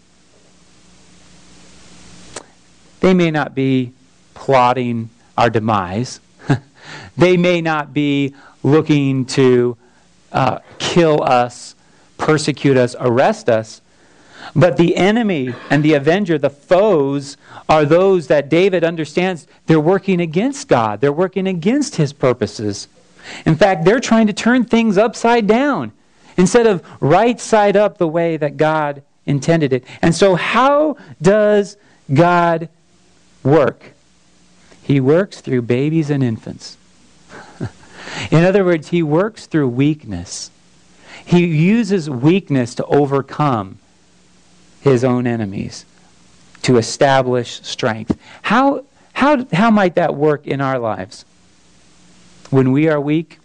They 2.99 3.13
may 3.13 3.31
not 3.31 3.55
be 3.55 3.93
plotting 4.33 5.09
our 5.37 5.49
demise. 5.49 6.19
They 7.17 7.37
may 7.37 7.61
not 7.61 7.93
be 7.93 8.33
looking 8.63 9.25
to 9.25 9.77
uh, 10.31 10.59
kill 10.79 11.23
us, 11.23 11.75
persecute 12.17 12.77
us, 12.77 12.95
arrest 12.99 13.49
us. 13.49 13.81
But 14.55 14.77
the 14.77 14.95
enemy 14.95 15.53
and 15.69 15.83
the 15.83 15.93
avenger, 15.93 16.37
the 16.37 16.49
foes, 16.49 17.37
are 17.67 17.85
those 17.85 18.27
that 18.27 18.49
David 18.49 18.83
understands 18.83 19.47
they're 19.65 19.79
working 19.79 20.21
against 20.21 20.67
God. 20.67 21.01
They're 21.01 21.11
working 21.11 21.47
against 21.47 21.95
his 21.95 22.13
purposes. 22.13 22.87
In 23.45 23.55
fact, 23.55 23.85
they're 23.85 23.99
trying 23.99 24.27
to 24.27 24.33
turn 24.33 24.65
things 24.65 24.97
upside 24.97 25.47
down 25.47 25.91
instead 26.37 26.67
of 26.67 26.85
right 26.99 27.39
side 27.39 27.75
up 27.75 27.97
the 27.97 28.07
way 28.07 28.37
that 28.37 28.57
God 28.57 29.01
intended 29.25 29.73
it. 29.73 29.83
And 30.01 30.13
so, 30.13 30.35
how 30.35 30.97
does 31.19 31.77
God 32.13 32.69
work. 33.43 33.94
He 34.85 34.99
works 34.99 35.41
through 35.41 35.63
babies 35.63 36.11
and 36.11 36.23
infants. 36.23 36.77
In 38.31 38.43
other 38.43 38.63
words, 38.63 38.89
he 38.89 39.01
works 39.01 39.47
through 39.47 39.69
weakness. 39.69 40.51
He 41.25 41.43
uses 41.43 42.07
weakness 42.07 42.75
to 42.75 42.85
overcome 42.85 43.79
his 44.81 45.03
own 45.03 45.25
enemies, 45.25 45.85
to 46.61 46.77
establish 46.77 47.63
strength. 47.63 48.15
How, 48.43 48.85
how, 49.13 49.47
how 49.53 49.71
might 49.71 49.95
that 49.95 50.13
work 50.13 50.45
in 50.45 50.61
our 50.61 50.77
lives? 50.77 51.25
When 52.51 52.71
we 52.71 52.87
are 52.87 53.01
weak, 53.01 53.39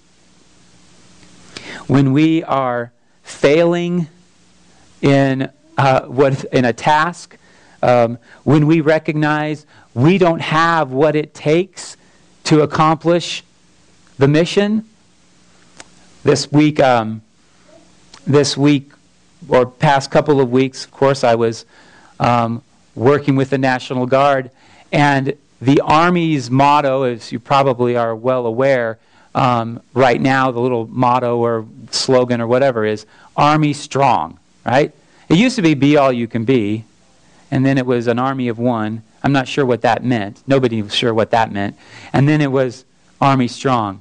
when 1.87 2.13
we 2.13 2.45
are 2.45 2.93
failing 3.23 4.09
in, 5.01 5.51
uh, 5.79 6.03
what, 6.03 6.45
in 6.53 6.67
a 6.67 6.75
task, 6.75 7.39
um, 7.83 8.19
when 8.45 8.67
we 8.67 8.83
recognize 8.83 9.65
we 9.95 10.19
don't 10.19 10.41
have 10.41 10.93
what 10.93 11.17
it 11.17 11.35
takes 11.35 11.97
to 12.45 12.63
accomplish 12.63 13.43
the 14.19 14.29
mission. 14.29 14.85
This 16.23 16.51
week, 16.53 16.81
um, 16.81 17.23
this 18.27 18.57
week 18.57 18.93
or 19.49 19.67
past 19.67 20.11
couple 20.11 20.41
of 20.41 20.51
weeks, 20.51 20.85
of 20.85 20.91
course, 20.91 21.25
I 21.25 21.35
was 21.35 21.65
um, 22.19 22.63
working 22.95 23.37
with 23.37 23.51
the 23.51 23.59
National 23.59 24.07
Guard, 24.07 24.51
and 24.93 25.35
the 25.61 25.81
Army's 25.81 26.51
motto, 26.51 27.05
as 27.05 27.33
you 27.33 27.41
probably 27.41 27.97
are 27.97 28.15
well 28.15 28.47
aware, 28.47 28.99
um, 29.35 29.81
right 29.95 30.21
now, 30.21 30.51
the 30.51 30.61
little 30.61 30.87
motto 30.89 31.39
or 31.39 31.67
slogan 31.91 32.41
or 32.41 32.47
whatever 32.47 32.85
is 32.85 33.07
Army 33.37 33.73
Strong, 33.73 34.39
right? 34.67 34.93
It 35.29 35.37
used 35.37 35.57
to 35.57 35.63
be 35.63 35.75
be 35.75 35.97
all 35.97 36.13
you 36.13 36.27
can 36.27 36.45
be, 36.45 36.85
and 37.51 37.65
then 37.65 37.79
it 37.79 37.87
was 37.87 38.07
an 38.07 38.19
army 38.19 38.49
of 38.49 38.59
one. 38.59 39.03
I'm 39.23 39.33
not 39.33 39.49
sure 39.49 39.67
what 39.67 39.83
that 39.83 40.03
meant. 40.03 40.43
Nobody 40.47 40.83
was 40.83 40.95
sure 40.95 41.13
what 41.13 41.31
that 41.31 41.53
meant. 41.53 41.77
And 42.13 42.29
then 42.29 42.41
it 42.41 42.51
was 42.51 42.85
army 43.21 43.49
strong. 43.49 44.01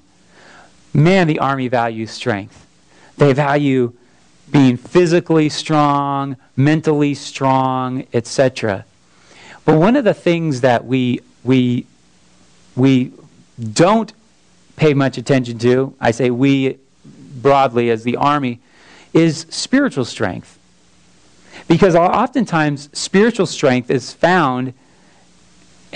Man, 0.94 1.28
the 1.28 1.40
army 1.40 1.68
values 1.68 2.12
strength. 2.12 2.66
They 3.18 3.34
value 3.34 3.94
being 4.50 4.78
physically 4.78 5.50
strong, 5.50 6.38
mentally 6.56 7.14
strong, 7.14 8.08
etc. 8.14 8.86
But 9.66 9.78
one 9.78 9.96
of 9.96 10.04
the 10.04 10.14
things 10.14 10.62
that 10.62 10.86
we 10.86 11.22
we 11.44 11.86
we 12.76 13.12
don't 13.74 14.14
pay 14.78 14.94
much 14.94 15.18
attention 15.18 15.60
to, 15.60 15.94
I 16.00 16.12
say 16.12 16.30
we 16.30 16.78
broadly 17.42 17.90
as 17.90 18.04
the 18.04 18.16
army, 18.16 18.60
is 19.14 19.46
spiritual 19.50 20.06
strength. 20.06 20.58
Because 21.68 21.96
oftentimes 21.96 22.90
spiritual 22.94 23.46
strength 23.46 23.92
is 23.92 24.14
found 24.14 24.74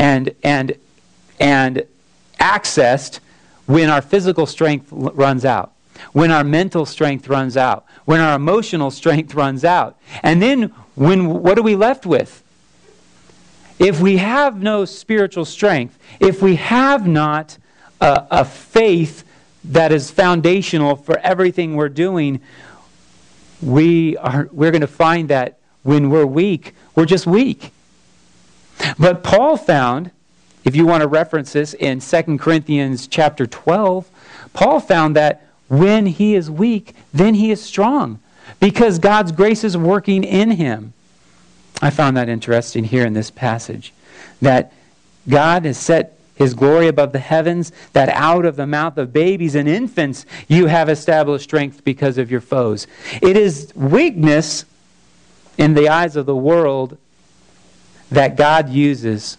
and 0.03 0.36
and 0.43 0.75
and 1.39 1.83
accessed 2.39 3.19
when 3.65 3.89
our 3.89 4.01
physical 4.01 4.45
strength 4.45 4.88
runs 4.91 5.45
out 5.45 5.72
when 6.12 6.31
our 6.31 6.43
mental 6.43 6.86
strength 6.86 7.27
runs 7.29 7.55
out, 7.55 7.86
when 8.05 8.19
our 8.19 8.36
emotional 8.36 8.91
strength 8.91 9.36
runs 9.36 9.63
out. 9.63 9.95
And 10.22 10.41
then 10.41 10.63
when 10.95 11.27
what 11.27 11.57
are 11.57 11.62
we 11.62 11.75
left 11.75 12.05
with? 12.05 12.43
If 13.79 14.00
we 14.00 14.17
have 14.17 14.62
no 14.62 14.86
spiritual 14.86 15.45
strength, 15.45 15.98
if 16.19 16.41
we 16.41 16.55
have 16.55 17.07
not 17.07 17.57
a, 18.01 18.25
a 18.31 18.45
faith 18.45 19.24
that 19.65 19.91
is 19.91 20.12
foundational 20.12 20.95
for 20.95 21.17
everything 21.19 21.75
we're 21.75 21.89
doing, 21.89 22.41
we 23.62 24.17
are 24.17 24.50
we're 24.51 24.72
going 24.72 24.81
to 24.81 24.88
find 24.88 25.29
that 25.29 25.60
when 25.83 26.10
we're 26.10 26.25
weak, 26.25 26.75
we're 26.95 27.05
just 27.05 27.27
weak. 27.27 27.73
But 28.98 29.24
Paul 29.24 29.58
found, 29.58 30.12
if 30.63 30.75
you 30.75 30.86
want 30.86 31.01
to 31.01 31.08
reference 31.08 31.53
this 31.53 31.74
in 31.74 32.00
2 32.00 32.38
Corinthians 32.38 33.08
chapter 33.08 33.46
12, 33.46 34.10
Paul 34.53 34.80
found 34.80 35.15
that 35.15 35.48
when 35.68 36.06
he 36.06 36.36
is 36.36 36.50
weak, 36.50 36.96
then 37.13 37.34
he 37.34 37.51
is 37.51 37.62
strong 37.62 38.20
because 38.60 39.00
God's 39.00 39.32
grace 39.32 39.63
is 39.63 39.75
working 39.75 40.24
in 40.24 40.51
him. 40.51 40.94
I 41.82 41.89
found 41.89 42.15
that 42.18 42.30
interesting 42.30 42.86
here 42.86 43.06
in 43.06 43.13
this 43.13 43.32
passage 43.32 43.94
that 44.42 44.72
God 45.27 45.65
has 45.65 45.77
set 45.77 46.18
his 46.36 46.53
glory 46.53 46.88
above 46.88 47.12
the 47.12 47.20
heavens, 47.20 47.72
that 47.94 48.10
out 48.10 48.46
of 48.46 48.56
the 48.56 48.65
mouth 48.65 48.98
of 48.98 49.13
babies 49.13 49.56
and 49.56 49.68
infants 49.68 50.25
you 50.48 50.68
have 50.68 50.89
established 50.89 51.44
strength 51.44 51.84
because 51.84 52.18
of 52.18 52.32
your 52.32 52.42
foes. 52.42 52.88
It 53.22 53.38
is 53.38 53.72
weakness 53.75 54.65
in 55.58 55.74
the 55.75 55.89
eyes 55.89 56.15
of 56.15 56.25
the 56.25 56.36
world 56.36 56.98
that 58.13 58.36
God 58.36 58.70
uses 58.70 59.38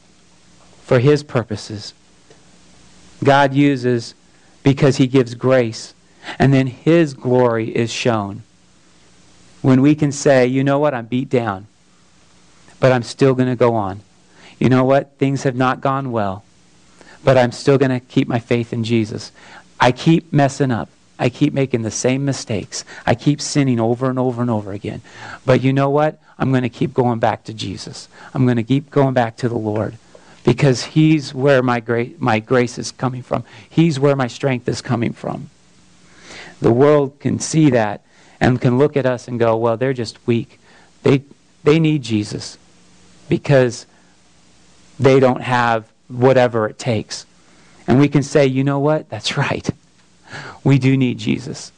for 0.83 0.99
his 0.99 1.23
purposes. 1.23 1.95
God 3.23 3.55
uses 3.55 4.15
because 4.63 4.97
he 4.97 5.07
gives 5.07 5.35
grace 5.35 5.95
and 6.39 6.53
then 6.53 6.67
His 6.67 7.15
glory 7.15 7.75
is 7.75 7.93
shown. 7.93 8.43
When 9.63 9.81
we 9.81 9.95
can 9.95 10.13
say, 10.13 10.47
you 10.47 10.63
know 10.63 10.79
what, 10.79 10.95
I'm 10.95 11.07
beat 11.07 11.31
down, 11.31 11.67
but 12.81 12.93
I'm 12.93 13.03
still 13.03 13.35
going 13.35 13.49
to 13.49 13.57
go 13.57 13.75
on. 13.75 14.01
You 14.59 14.69
know 14.69 14.85
what, 14.85 15.13
things 15.19 15.43
have 15.45 15.57
not 15.57 15.81
gone 15.81 16.13
well, 16.13 16.45
but 17.25 17.39
I'm 17.39 17.53
still 17.53 17.79
going 17.79 17.91
to 17.91 18.01
keep 18.01 18.29
my 18.29 18.39
faith 18.39 18.73
in 18.73 18.85
Jesus. 18.85 19.33
I 19.81 19.93
keep 19.93 20.33
messing 20.33 20.71
up. 20.71 20.89
I 21.19 21.29
keep 21.29 21.53
making 21.53 21.83
the 21.83 21.91
same 21.91 22.25
mistakes. 22.25 22.85
I 23.07 23.15
keep 23.15 23.41
sinning 23.41 23.79
over 23.79 24.11
and 24.11 24.19
over 24.19 24.43
and 24.43 24.51
over 24.51 24.73
again. 24.73 25.01
But 25.47 25.63
you 25.63 25.73
know 25.73 25.91
what? 25.91 26.21
I'm 26.39 26.51
going 26.51 26.63
to 26.63 26.69
keep 26.69 26.93
going 26.93 27.21
back 27.21 27.45
to 27.45 27.55
Jesus. 27.55 28.09
I'm 28.33 28.45
going 28.45 28.57
to 28.57 28.65
keep 28.65 28.91
going 28.91 29.15
back 29.15 29.37
to 29.39 29.49
the 29.49 29.57
Lord 29.57 29.97
because 30.45 30.85
He's 30.85 31.33
where 31.33 31.63
my, 31.63 31.81
gra- 31.81 32.11
my 32.19 32.41
grace 32.41 32.79
is 32.79 32.91
coming 32.91 33.23
from. 33.23 33.45
He's 33.69 34.01
where 34.01 34.17
my 34.17 34.27
strength 34.27 34.69
is 34.69 34.83
coming 34.83 35.13
from. 35.13 35.51
The 36.61 36.73
world 36.73 37.21
can 37.21 37.39
see 37.39 37.71
that 37.71 38.03
and 38.41 38.61
can 38.61 38.79
look 38.79 38.97
at 38.97 39.07
us 39.07 39.29
and 39.29 39.39
go, 39.39 39.57
well, 39.57 39.77
they're 39.77 39.93
just 39.93 40.27
weak. 40.27 40.59
They, 41.03 41.23
they 41.63 41.79
need 41.79 42.03
Jesus 42.03 42.59
because 43.29 43.87
they 44.99 45.21
don't 45.21 45.43
have 45.43 45.91
whatever 46.09 46.69
it 46.69 46.79
takes. 46.79 47.27
And 47.87 48.01
we 48.01 48.09
can 48.09 48.23
say, 48.23 48.47
you 48.47 48.65
know 48.65 48.79
what? 48.79 49.09
That's 49.09 49.37
right. 49.37 49.69
We 50.63 50.79
do 50.79 50.97
need 50.97 51.19
Jesus. 51.19 51.73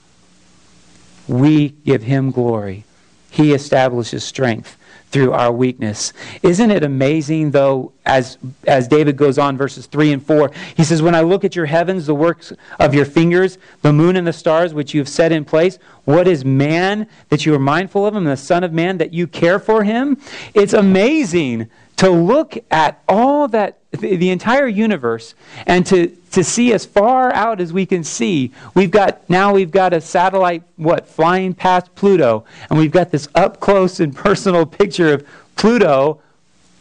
We 1.28 1.70
give 1.70 2.02
him 2.02 2.30
glory. 2.30 2.84
He 3.30 3.52
establishes 3.52 4.24
strength 4.24 4.76
through 5.10 5.32
our 5.32 5.52
weakness. 5.52 6.12
Isn't 6.42 6.70
it 6.70 6.82
amazing, 6.82 7.52
though, 7.52 7.92
as, 8.04 8.38
as 8.66 8.88
David 8.88 9.16
goes 9.16 9.38
on, 9.38 9.56
verses 9.56 9.86
3 9.86 10.12
and 10.12 10.26
4, 10.26 10.50
he 10.76 10.84
says, 10.84 11.00
When 11.00 11.14
I 11.14 11.20
look 11.20 11.44
at 11.44 11.54
your 11.54 11.66
heavens, 11.66 12.06
the 12.06 12.14
works 12.14 12.52
of 12.80 12.94
your 12.94 13.04
fingers, 13.04 13.58
the 13.82 13.92
moon 13.92 14.16
and 14.16 14.26
the 14.26 14.32
stars 14.32 14.74
which 14.74 14.94
you 14.94 15.00
have 15.00 15.08
set 15.08 15.32
in 15.32 15.44
place, 15.44 15.78
what 16.04 16.26
is 16.26 16.44
man 16.44 17.06
that 17.28 17.46
you 17.46 17.54
are 17.54 17.58
mindful 17.58 18.06
of 18.06 18.14
him, 18.14 18.24
the 18.24 18.36
Son 18.36 18.64
of 18.64 18.72
Man 18.72 18.98
that 18.98 19.12
you 19.12 19.26
care 19.26 19.58
for 19.58 19.84
him? 19.84 20.18
It's 20.54 20.72
amazing 20.72 21.70
to 21.96 22.10
look 22.10 22.58
at 22.70 23.02
all 23.08 23.48
that, 23.48 23.78
the 23.96 24.30
entire 24.30 24.66
universe, 24.66 25.34
and 25.66 25.84
to, 25.86 26.08
to 26.32 26.44
see 26.44 26.72
as 26.72 26.84
far 26.84 27.32
out 27.32 27.60
as 27.60 27.72
we 27.72 27.86
can 27.86 28.04
see. 28.04 28.52
We've 28.74 28.90
got, 28.90 29.28
now 29.28 29.52
we've 29.54 29.70
got 29.70 29.92
a 29.92 30.00
satellite, 30.00 30.62
what, 30.76 31.06
flying 31.06 31.54
past 31.54 31.94
Pluto, 31.94 32.44
and 32.70 32.78
we've 32.78 32.90
got 32.90 33.10
this 33.10 33.28
up 33.34 33.60
close 33.60 34.00
and 34.00 34.14
personal 34.26 34.66
picture 34.66 35.12
of 35.12 35.26
Pluto, 35.56 36.20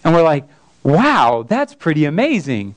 and 0.04 0.14
we're 0.14 0.24
like, 0.24 0.46
wow, 0.84 1.46
that's 1.48 1.74
pretty 1.74 2.06
amazing. 2.06 2.76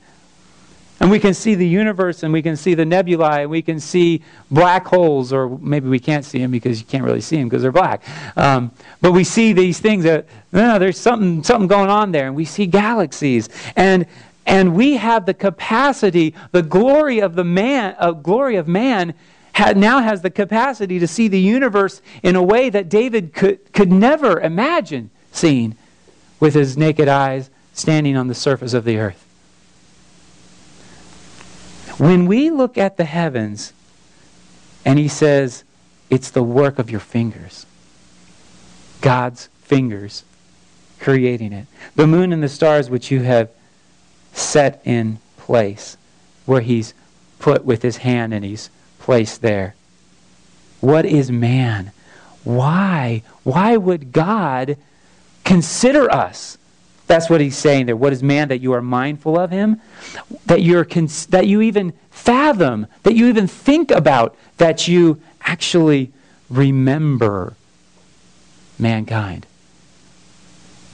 And 0.99 1.09
we 1.09 1.19
can 1.19 1.33
see 1.33 1.55
the 1.55 1.67
universe 1.67 2.23
and 2.23 2.33
we 2.33 2.41
can 2.41 2.57
see 2.57 2.73
the 2.73 2.83
nebulae 2.83 3.43
and 3.43 3.49
we 3.49 3.61
can 3.61 3.79
see 3.79 4.21
black 4.51 4.85
holes, 4.85 5.31
or 5.31 5.57
maybe 5.59 5.87
we 5.87 5.99
can't 5.99 6.25
see 6.25 6.39
them 6.39 6.51
because 6.51 6.79
you 6.79 6.85
can't 6.85 7.03
really 7.05 7.21
see 7.21 7.37
them 7.37 7.47
because 7.47 7.61
they're 7.61 7.71
black. 7.71 8.03
Um, 8.35 8.71
but 8.99 9.13
we 9.13 9.23
see 9.23 9.53
these 9.53 9.79
things 9.79 10.03
that, 10.03 10.25
no, 10.51 10.77
there's 10.77 10.99
something, 10.99 11.43
something 11.43 11.67
going 11.67 11.89
on 11.89 12.11
there. 12.11 12.27
And 12.27 12.35
we 12.35 12.43
see 12.43 12.65
galaxies. 12.65 13.47
And, 13.77 14.05
and 14.45 14.75
we 14.75 14.97
have 14.97 15.25
the 15.25 15.33
capacity, 15.33 16.33
the 16.51 16.63
glory 16.63 17.19
of 17.19 17.35
the 17.35 17.43
man, 17.43 17.95
uh, 17.99 18.11
glory 18.11 18.55
of 18.55 18.67
man 18.67 19.13
now 19.75 19.99
has 19.99 20.21
the 20.21 20.29
capacity 20.29 20.99
to 20.99 21.07
see 21.07 21.27
the 21.27 21.39
universe 21.39 22.01
in 22.23 22.35
a 22.35 22.43
way 22.43 22.69
that 22.69 22.89
David 22.89 23.33
could, 23.33 23.73
could 23.73 23.91
never 23.91 24.39
imagine 24.39 25.09
seeing 25.31 25.75
with 26.39 26.53
his 26.53 26.77
naked 26.77 27.07
eyes 27.07 27.49
standing 27.73 28.15
on 28.15 28.27
the 28.27 28.35
surface 28.35 28.73
of 28.73 28.85
the 28.85 28.97
earth. 28.97 29.25
When 31.97 32.25
we 32.25 32.49
look 32.49 32.77
at 32.77 32.95
the 32.95 33.05
heavens, 33.05 33.73
and 34.85 34.97
he 34.97 35.09
says, 35.09 35.65
it's 36.09 36.31
the 36.31 36.43
work 36.43 36.79
of 36.79 36.89
your 36.89 37.01
fingers. 37.01 37.65
God's 39.01 39.49
fingers 39.61 40.23
creating 40.99 41.53
it. 41.53 41.67
The 41.95 42.07
moon 42.07 42.33
and 42.33 42.41
the 42.41 42.49
stars 42.49 42.89
which 42.89 43.11
you 43.11 43.21
have 43.23 43.49
set 44.33 44.81
in 44.85 45.19
place, 45.37 45.97
where 46.45 46.61
he's 46.61 46.93
put 47.39 47.65
with 47.65 47.81
his 47.81 47.97
hand 47.97 48.33
and 48.33 48.43
he's 48.43 48.69
placed 48.99 49.41
there. 49.41 49.75
What 50.81 51.05
is 51.05 51.31
man? 51.31 51.91
Why? 52.43 53.23
Why 53.43 53.77
would 53.77 54.11
God 54.11 54.77
consider 55.43 56.11
us? 56.11 56.57
That's 57.07 57.29
what 57.29 57.41
he's 57.41 57.57
saying 57.57 57.87
there. 57.87 57.95
What 57.95 58.13
is 58.13 58.21
man 58.21 58.49
that 58.49 58.61
you 58.61 58.73
are 58.73 58.81
mindful 58.81 59.37
of 59.37 59.49
him? 59.49 59.81
That 60.45 60.61
you're 60.61 60.85
cons- 60.85 61.25
that 61.27 61.47
you 61.47 61.61
even 61.61 61.93
fathom, 62.11 62.85
that 63.03 63.15
you 63.15 63.27
even 63.27 63.47
think 63.47 63.89
about, 63.89 64.35
that 64.57 64.87
you 64.87 65.19
actually 65.41 66.11
remember 66.49 67.55
mankind. 68.77 69.47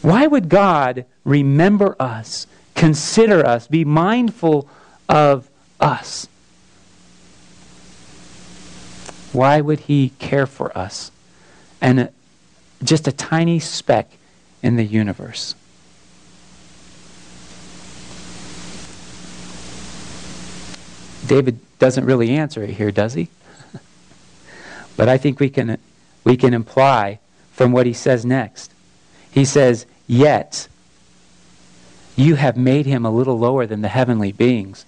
Why 0.01 0.25
would 0.27 0.49
God 0.49 1.05
remember 1.25 1.95
us, 1.99 2.47
consider 2.75 3.45
us, 3.45 3.67
be 3.67 3.83
mindful 3.83 4.67
of 5.09 5.49
us? 5.79 6.27
Why 9.31 9.59
would 9.61 9.81
he 9.81 10.09
care 10.19 10.45
for 10.45 10.77
us? 10.77 11.11
And 11.81 12.09
just 12.83 13.07
a 13.07 13.11
tiny 13.11 13.59
speck 13.59 14.11
in 14.61 14.75
the 14.75 14.85
universe. 14.85 15.55
David 21.27 21.59
doesn't 21.79 22.05
really 22.05 22.29
answer 22.29 22.63
it 22.63 22.71
here, 22.71 22.91
does 22.91 23.13
he? 23.13 23.29
but 24.97 25.09
I 25.09 25.17
think 25.17 25.39
we 25.39 25.49
can, 25.49 25.77
we 26.23 26.37
can 26.37 26.53
imply 26.53 27.19
from 27.51 27.71
what 27.71 27.85
he 27.85 27.93
says 27.93 28.25
next. 28.25 28.71
He 29.31 29.43
says, 29.43 29.85
Yet 30.07 30.67
you 32.15 32.35
have 32.35 32.57
made 32.57 32.85
him 32.85 33.05
a 33.05 33.11
little 33.11 33.37
lower 33.37 33.65
than 33.65 33.81
the 33.81 33.87
heavenly 33.87 34.31
beings. 34.31 34.85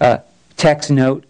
Uh, 0.00 0.18
text 0.56 0.90
note 0.90 1.24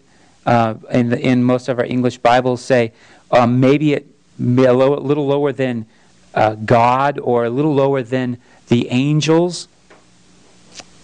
uh, 0.45 0.75
in, 0.91 1.09
the, 1.09 1.19
in 1.19 1.43
most 1.43 1.67
of 1.69 1.79
our 1.79 1.85
English 1.85 2.17
Bibles 2.19 2.63
say 2.63 2.91
um, 3.31 3.59
maybe 3.59 3.93
it 3.93 4.07
a 4.39 4.73
little 4.73 5.27
lower 5.27 5.51
than 5.51 5.85
uh, 6.33 6.55
God 6.55 7.19
or 7.19 7.45
a 7.45 7.49
little 7.49 7.73
lower 7.73 8.01
than 8.01 8.37
the 8.67 8.89
angels. 8.89 9.67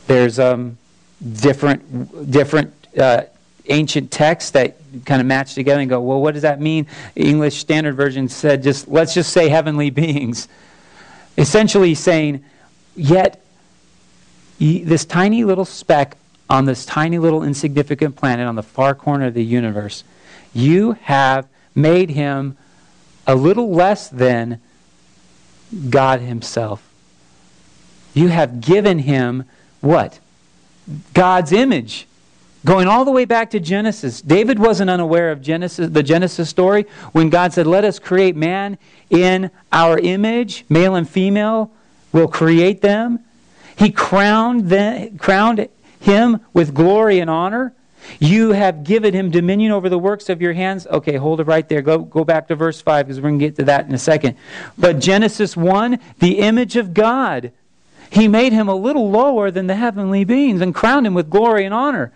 There's 0.08 0.39
um, 0.39 0.78
different, 1.21 2.32
different 2.32 2.73
uh, 2.97 3.23
ancient 3.67 4.12
texts 4.12 4.52
that 4.52 4.78
kind 5.06 5.21
of 5.21 5.28
match 5.28 5.54
together 5.54 5.82
and 5.82 5.89
go, 5.89 6.00
well, 6.00 6.21
what 6.21 6.34
does 6.34 6.43
that 6.43 6.60
mean? 6.62 6.88
English 7.15 7.58
Standard 7.58 7.95
Version 7.95 8.30
said, 8.30 8.63
just 8.63 8.88
let's 8.88 9.13
just 9.13 9.32
say 9.32 9.50
heavenly 9.50 9.89
beings. 10.02 10.47
Essentially 11.38 11.93
saying, 11.93 12.43
yet 12.95 13.43
this 14.60 15.06
tiny 15.06 15.43
little 15.43 15.65
speck 15.65 16.17
on 16.50 16.65
this 16.65 16.86
tiny 16.86 17.20
little 17.20 17.43
insignificant 17.43 18.15
planet 18.15 18.48
on 18.48 18.56
the 18.56 18.63
far 18.63 18.96
corner 18.96 19.26
of 19.26 19.34
the 19.34 19.43
universe, 19.43 20.04
you 20.54 20.93
have 21.04 21.48
made 21.76 22.12
him 22.12 22.58
a 23.28 23.36
little 23.36 23.70
less 23.70 24.10
than 24.10 24.60
God 25.89 26.22
Himself. 26.22 26.88
You 28.13 28.30
have 28.30 28.62
given 28.62 29.00
him 29.00 29.43
what? 29.82 30.20
God's 31.13 31.52
image. 31.52 32.08
Going 32.65 32.88
all 32.88 33.06
the 33.06 33.12
way 33.12 33.26
back 33.26 33.52
to 33.52 33.60
Genesis. 33.60 34.22
David 34.22 34.58
wasn't 34.58 34.89
unaware 34.89 35.32
of 35.32 35.41
Genesis, 35.41 35.89
the 35.89 36.02
Genesis 36.02 36.50
story 36.50 36.88
when 37.12 37.30
God 37.30 37.54
said, 37.54 37.67
Let 37.67 37.84
us 37.84 38.00
create 38.00 38.36
man 38.36 38.78
in 39.10 39.52
our 39.72 40.00
image, 40.00 40.65
male 40.67 40.96
and 40.96 41.08
female. 41.08 41.72
We'll 42.12 42.28
create 42.28 42.82
them. 42.82 43.20
He 43.78 43.92
crowned, 43.92 44.70
them, 44.70 45.18
crowned 45.18 45.70
him 46.00 46.42
with 46.54 46.74
glory 46.74 47.20
and 47.20 47.30
honor. 47.30 47.74
You 48.20 48.52
have 48.52 48.84
given 48.84 49.13
him 49.13 49.32
dominion 49.32 49.72
over 49.72 49.90
the 49.90 50.00
works 50.00 50.30
of 50.30 50.42
your 50.42 50.54
hands. 50.54 50.88
Okay, 50.88 51.18
hold 51.18 51.40
it 51.40 51.48
right 51.48 51.68
there. 51.68 51.82
Go, 51.82 52.00
go 52.00 52.24
back 52.24 52.48
to 52.48 52.56
verse 52.56 52.82
5 52.82 53.06
because 53.06 53.20
we're 53.20 53.30
going 53.30 53.40
to 53.40 53.46
get 53.46 53.56
to 53.58 53.66
that 53.66 53.86
in 53.86 53.94
a 53.94 53.98
second. 53.98 54.38
But 54.78 55.00
Genesis 55.00 55.56
1, 55.58 56.00
the 56.20 56.40
image 56.40 56.76
of 56.76 56.94
God. 56.94 57.52
He 58.10 58.28
made 58.28 58.54
him 58.54 58.70
a 58.70 58.76
little 58.76 59.12
lower 59.12 59.52
than 59.52 59.68
the 59.68 59.76
heavenly 59.76 60.24
beings 60.24 60.62
and 60.62 60.74
crowned 60.74 61.06
him 61.06 61.13
with 61.13 61.30
glory 61.30 61.66
and 61.66 61.74
honor. 61.74 62.12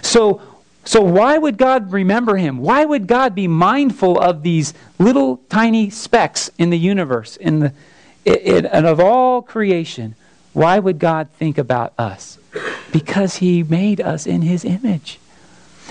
So, 0.00 0.40
so 0.84 1.02
why 1.02 1.36
would 1.36 1.58
God 1.58 1.92
remember 1.92 2.36
him? 2.36 2.58
Why 2.58 2.84
would 2.84 3.06
God 3.06 3.34
be 3.34 3.48
mindful 3.48 4.20
of 4.20 4.42
these 4.42 4.72
little 4.98 5.38
tiny 5.48 5.90
specks 5.90 6.50
in 6.58 6.70
the 6.70 6.78
universe, 6.78 7.36
in 7.36 7.58
the, 7.58 7.72
in, 8.24 8.66
and 8.66 8.86
of 8.86 9.00
all 9.00 9.42
creation? 9.42 10.14
Why 10.52 10.78
would 10.78 10.98
God 10.98 11.28
think 11.30 11.58
about 11.58 11.92
us? 11.98 12.38
Because 12.92 13.36
he 13.36 13.62
made 13.62 14.00
us 14.00 14.26
in 14.26 14.42
his 14.42 14.64
image. 14.64 15.18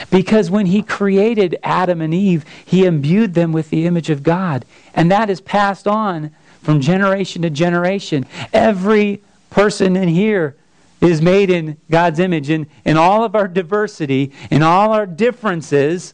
Because 0.10 0.50
when 0.50 0.67
he 0.67 0.82
created 0.82 1.58
Adam 1.63 2.02
and 2.02 2.13
Eve, 2.13 2.45
he 2.65 2.86
imbued 2.86 3.34
them 3.34 3.52
with 3.52 3.69
the 3.69 3.86
image 3.86 4.10
of 4.10 4.24
God. 4.24 4.65
And 4.93 5.12
that 5.12 5.30
is 5.30 5.41
passed 5.41 5.88
on 5.88 6.32
from 6.62 6.80
generation 6.80 7.41
to 7.41 7.50
generation. 7.50 8.26
Every 8.54 9.21
person 9.50 9.95
in 9.95 10.10
here 10.10 10.56
is 11.02 11.21
made 11.21 11.50
in 11.50 11.78
God's 11.89 12.19
image. 12.19 12.50
And 12.50 12.67
in 12.86 12.97
all 12.97 13.24
of 13.24 13.36
our 13.36 13.47
diversity, 13.47 14.32
in 14.50 14.62
all 14.62 14.91
our 14.91 15.06
differences, 15.06 16.13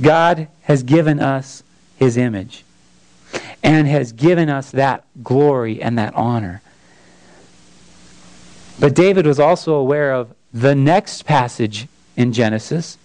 God 0.00 0.48
has 0.62 0.82
given 0.82 1.20
us 1.20 1.62
his 1.96 2.16
image 2.16 2.64
and 3.62 3.88
has 3.88 4.12
given 4.12 4.48
us 4.48 4.70
that 4.70 5.04
glory 5.22 5.82
and 5.82 5.98
that 5.98 6.14
honor. 6.14 6.62
But 8.78 8.94
David 8.94 9.26
was 9.26 9.40
also 9.40 9.74
aware 9.74 10.12
of 10.12 10.34
the 10.52 10.74
next 10.74 11.24
passage 11.24 11.86
in 12.16 12.32
Genesis, 12.32 12.98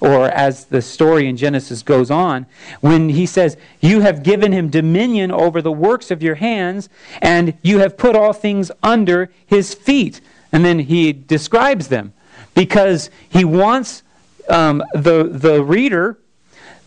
or 0.00 0.26
as 0.28 0.64
the 0.64 0.82
story 0.82 1.28
in 1.28 1.36
Genesis 1.36 1.82
goes 1.82 2.10
on, 2.10 2.46
when 2.80 3.08
he 3.10 3.24
says, 3.26 3.56
You 3.80 4.00
have 4.00 4.24
given 4.24 4.52
him 4.52 4.68
dominion 4.68 5.30
over 5.30 5.62
the 5.62 5.72
works 5.72 6.10
of 6.10 6.22
your 6.22 6.34
hands, 6.34 6.88
and 7.20 7.54
you 7.62 7.78
have 7.78 7.96
put 7.96 8.16
all 8.16 8.32
things 8.32 8.72
under 8.82 9.30
his 9.46 9.74
feet. 9.74 10.20
And 10.50 10.64
then 10.64 10.80
he 10.80 11.12
describes 11.12 11.88
them 11.88 12.12
because 12.54 13.10
he 13.28 13.44
wants 13.44 14.02
um, 14.48 14.82
the, 14.92 15.24
the 15.24 15.62
reader, 15.62 16.18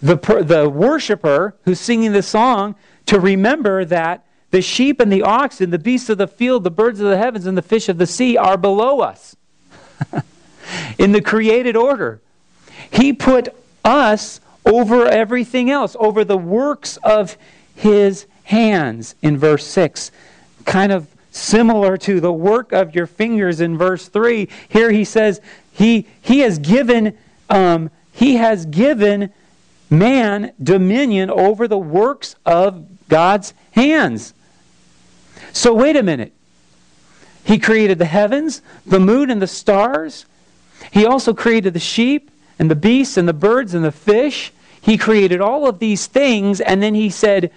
the, 0.01 0.17
the 0.45 0.69
worshiper 0.69 1.55
who's 1.63 1.79
singing 1.79 2.11
the 2.11 2.21
song, 2.21 2.75
to 3.05 3.19
remember 3.19 3.85
that 3.85 4.25
the 4.51 4.61
sheep 4.61 4.99
and 4.99 5.11
the 5.11 5.21
oxen, 5.21 5.69
the 5.69 5.79
beasts 5.79 6.09
of 6.09 6.17
the 6.17 6.27
field, 6.27 6.63
the 6.63 6.71
birds 6.71 6.99
of 6.99 7.09
the 7.09 7.17
heavens, 7.17 7.45
and 7.45 7.57
the 7.57 7.61
fish 7.61 7.89
of 7.89 7.97
the 7.97 8.07
sea 8.07 8.37
are 8.37 8.57
below 8.57 9.01
us. 9.01 9.35
in 10.97 11.11
the 11.11 11.21
created 11.21 11.75
order. 11.75 12.19
He 12.91 13.13
put 13.13 13.49
us 13.83 14.41
over 14.65 15.05
everything 15.05 15.69
else, 15.69 15.95
over 15.99 16.23
the 16.23 16.37
works 16.37 16.97
of 16.97 17.37
his 17.75 18.25
hands 18.43 19.15
in 19.21 19.37
verse 19.37 19.65
6. 19.67 20.11
Kind 20.65 20.91
of 20.91 21.07
similar 21.31 21.97
to 21.97 22.19
the 22.19 22.31
work 22.31 22.71
of 22.71 22.95
your 22.95 23.05
fingers 23.05 23.59
in 23.59 23.77
verse 23.77 24.07
3. 24.07 24.47
Here 24.69 24.91
he 24.91 25.03
says, 25.03 25.41
He, 25.71 26.07
he 26.21 26.39
has 26.39 26.59
given 26.59 27.17
um, 27.49 27.91
he 28.11 28.37
has 28.37 28.65
given 28.65 29.31
man 29.89 30.53
dominion 30.63 31.29
over 31.29 31.67
the 31.67 31.77
works 31.77 32.35
of 32.45 32.87
God's 33.09 33.53
hands. 33.71 34.33
So 35.53 35.73
wait 35.73 35.95
a 35.95 36.03
minute. 36.03 36.33
He 37.43 37.59
created 37.59 37.99
the 37.99 38.05
heavens, 38.05 38.61
the 38.85 38.99
moon, 38.99 39.29
and 39.29 39.41
the 39.41 39.47
stars. 39.47 40.25
He 40.91 41.05
also 41.05 41.33
created 41.33 41.73
the 41.73 41.79
sheep 41.79 42.31
and 42.57 42.71
the 42.71 42.75
beasts 42.75 43.17
and 43.17 43.27
the 43.27 43.33
birds 43.33 43.73
and 43.73 43.85
the 43.85 43.91
fish. 43.91 44.51
He 44.81 44.97
created 44.97 45.41
all 45.41 45.67
of 45.67 45.79
these 45.79 46.07
things, 46.07 46.59
and 46.61 46.81
then 46.81 46.95
he 46.95 47.09
said, 47.09 47.51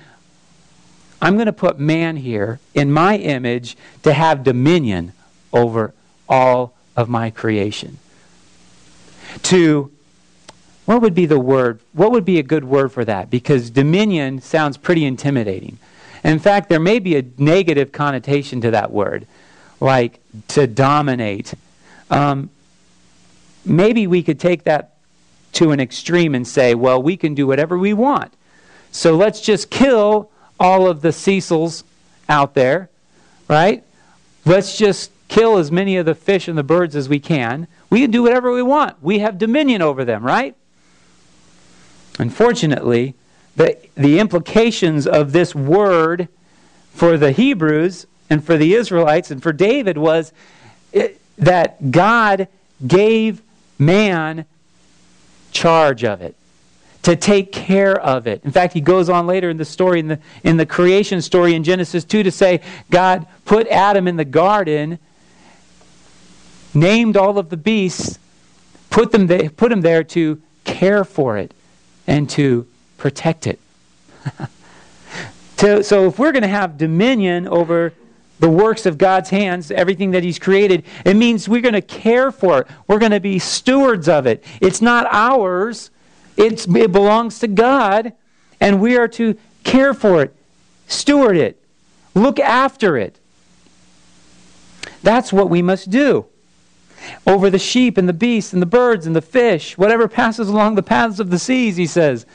I'm 1.20 1.34
going 1.34 1.46
to 1.46 1.52
put 1.52 1.78
man 1.78 2.16
here 2.16 2.60
in 2.74 2.92
my 2.92 3.16
image 3.16 3.76
to 4.02 4.12
have 4.12 4.44
dominion 4.44 5.12
over 5.52 5.92
all 6.28 6.74
of 6.96 7.08
my 7.08 7.30
creation. 7.30 7.98
To, 9.44 9.90
what 10.88 11.02
would 11.02 11.12
be 11.12 11.26
the 11.26 11.38
word? 11.38 11.80
What 11.92 12.12
would 12.12 12.24
be 12.24 12.38
a 12.38 12.42
good 12.42 12.64
word 12.64 12.92
for 12.92 13.04
that? 13.04 13.28
Because 13.28 13.68
dominion 13.68 14.40
sounds 14.40 14.78
pretty 14.78 15.04
intimidating. 15.04 15.76
in 16.24 16.38
fact, 16.38 16.70
there 16.70 16.80
may 16.80 16.98
be 16.98 17.14
a 17.18 17.24
negative 17.36 17.92
connotation 17.92 18.62
to 18.62 18.70
that 18.70 18.90
word, 18.90 19.26
like 19.80 20.18
to 20.48 20.66
dominate. 20.66 21.52
Um, 22.10 22.48
maybe 23.66 24.06
we 24.06 24.22
could 24.22 24.40
take 24.40 24.64
that 24.64 24.94
to 25.52 25.72
an 25.72 25.78
extreme 25.78 26.34
and 26.34 26.48
say, 26.48 26.74
well, 26.74 27.02
we 27.02 27.18
can 27.18 27.34
do 27.34 27.46
whatever 27.46 27.76
we 27.76 27.92
want. 27.92 28.32
So 28.90 29.14
let's 29.14 29.42
just 29.42 29.68
kill 29.68 30.30
all 30.58 30.88
of 30.88 31.02
the 31.02 31.12
Cecils 31.12 31.84
out 32.30 32.54
there, 32.54 32.88
right? 33.46 33.84
Let's 34.46 34.78
just 34.78 35.10
kill 35.28 35.58
as 35.58 35.70
many 35.70 35.98
of 35.98 36.06
the 36.06 36.14
fish 36.14 36.48
and 36.48 36.56
the 36.56 36.62
birds 36.62 36.96
as 36.96 37.10
we 37.10 37.20
can. 37.20 37.66
We 37.90 38.00
can 38.00 38.10
do 38.10 38.22
whatever 38.22 38.50
we 38.50 38.62
want. 38.62 39.02
We 39.02 39.18
have 39.18 39.36
dominion 39.36 39.82
over 39.82 40.06
them, 40.06 40.24
right? 40.24 40.54
Unfortunately, 42.18 43.14
the, 43.56 43.76
the 43.94 44.18
implications 44.18 45.06
of 45.06 45.32
this 45.32 45.54
word 45.54 46.28
for 46.92 47.16
the 47.16 47.32
Hebrews 47.32 48.06
and 48.28 48.44
for 48.44 48.56
the 48.56 48.74
Israelites 48.74 49.30
and 49.30 49.42
for 49.42 49.52
David 49.52 49.96
was 49.96 50.32
it, 50.92 51.20
that 51.36 51.90
God 51.90 52.48
gave 52.86 53.42
man 53.78 54.44
charge 55.52 56.04
of 56.04 56.20
it 56.20 56.34
to 57.02 57.14
take 57.16 57.52
care 57.52 57.98
of 57.98 58.26
it. 58.26 58.44
In 58.44 58.50
fact, 58.50 58.74
he 58.74 58.80
goes 58.80 59.08
on 59.08 59.26
later 59.26 59.48
in 59.48 59.56
the 59.56 59.64
story, 59.64 60.00
in 60.00 60.08
the, 60.08 60.18
in 60.42 60.56
the 60.56 60.66
creation 60.66 61.22
story 61.22 61.54
in 61.54 61.64
Genesis 61.64 62.04
2, 62.04 62.24
to 62.24 62.30
say 62.30 62.60
God 62.90 63.26
put 63.44 63.66
Adam 63.68 64.08
in 64.08 64.16
the 64.16 64.24
garden, 64.24 64.98
named 66.74 67.16
all 67.16 67.38
of 67.38 67.48
the 67.48 67.56
beasts, 67.56 68.18
put, 68.90 69.12
them 69.12 69.28
there, 69.28 69.48
put 69.50 69.70
him 69.72 69.80
there 69.80 70.02
to 70.04 70.42
care 70.64 71.04
for 71.04 71.38
it 71.38 71.54
and 72.08 72.28
to 72.30 72.66
protect 72.96 73.46
it. 73.46 73.60
to, 75.58 75.84
so, 75.84 76.08
if 76.08 76.18
we're 76.18 76.32
going 76.32 76.42
to 76.42 76.48
have 76.48 76.76
dominion 76.76 77.46
over 77.46 77.92
the 78.40 78.48
works 78.48 78.86
of 78.86 78.98
God's 78.98 79.30
hands, 79.30 79.70
everything 79.70 80.12
that 80.12 80.24
He's 80.24 80.38
created, 80.38 80.84
it 81.04 81.14
means 81.14 81.48
we're 81.48 81.60
going 81.60 81.74
to 81.74 81.82
care 81.82 82.32
for 82.32 82.62
it. 82.62 82.68
We're 82.88 82.98
going 82.98 83.12
to 83.12 83.20
be 83.20 83.38
stewards 83.38 84.08
of 84.08 84.26
it. 84.26 84.42
It's 84.60 84.80
not 84.80 85.06
ours, 85.12 85.90
it's, 86.36 86.66
it 86.66 86.90
belongs 86.90 87.38
to 87.40 87.46
God, 87.46 88.14
and 88.60 88.80
we 88.80 88.96
are 88.96 89.08
to 89.08 89.38
care 89.62 89.92
for 89.92 90.22
it, 90.22 90.34
steward 90.86 91.36
it, 91.36 91.62
look 92.14 92.40
after 92.40 92.96
it. 92.96 93.18
That's 95.02 95.32
what 95.32 95.50
we 95.50 95.62
must 95.62 95.90
do. 95.90 96.26
Over 97.26 97.50
the 97.50 97.58
sheep 97.58 97.96
and 97.96 98.08
the 98.08 98.12
beasts 98.12 98.52
and 98.52 98.60
the 98.60 98.66
birds 98.66 99.06
and 99.06 99.14
the 99.14 99.22
fish, 99.22 99.78
whatever 99.78 100.08
passes 100.08 100.48
along 100.48 100.74
the 100.74 100.82
paths 100.82 101.20
of 101.20 101.30
the 101.30 101.38
seas, 101.38 101.76
he 101.76 101.86
says 101.86 102.26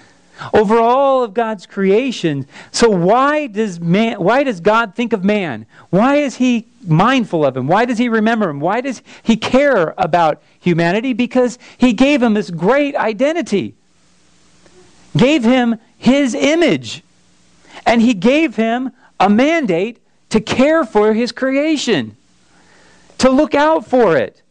over 0.53 0.79
all 0.79 1.23
of 1.23 1.33
God's 1.33 1.65
creation. 1.65 2.47
So 2.71 2.89
why 2.89 3.47
does 3.47 3.79
man 3.79 4.21
why 4.21 4.43
does 4.43 4.59
God 4.59 4.95
think 4.95 5.13
of 5.13 5.23
man? 5.23 5.65
Why 5.89 6.17
is 6.17 6.35
he 6.37 6.67
mindful 6.85 7.45
of 7.45 7.55
him? 7.55 7.67
Why 7.67 7.85
does 7.85 7.97
he 7.97 8.09
remember 8.09 8.49
him? 8.49 8.59
Why 8.59 8.81
does 8.81 9.01
he 9.21 9.37
care 9.37 9.93
about 9.97 10.41
humanity? 10.59 11.13
Because 11.13 11.59
he 11.77 11.93
gave 11.93 12.21
him 12.21 12.33
this 12.33 12.49
great 12.49 12.95
identity. 12.95 13.75
Gave 15.15 15.43
him 15.43 15.79
his 15.97 16.33
image. 16.33 17.03
And 17.85 18.01
he 18.01 18.13
gave 18.13 18.55
him 18.55 18.91
a 19.19 19.29
mandate 19.29 19.99
to 20.29 20.41
care 20.41 20.83
for 20.83 21.13
his 21.13 21.31
creation, 21.31 22.17
to 23.19 23.29
look 23.29 23.53
out 23.53 23.85
for 23.85 24.17
it. 24.17 24.41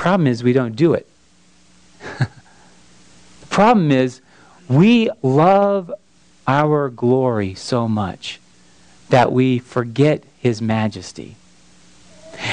Problem 0.00 0.28
is, 0.28 0.42
we 0.42 0.54
don't 0.54 0.76
do 0.76 0.94
it. 0.94 1.06
the 2.18 2.26
problem 3.50 3.92
is, 3.92 4.22
we 4.66 5.10
love 5.22 5.92
our 6.48 6.88
glory 6.88 7.52
so 7.52 7.86
much 7.86 8.40
that 9.10 9.30
we 9.30 9.58
forget 9.58 10.24
his 10.38 10.62
majesty. 10.62 11.36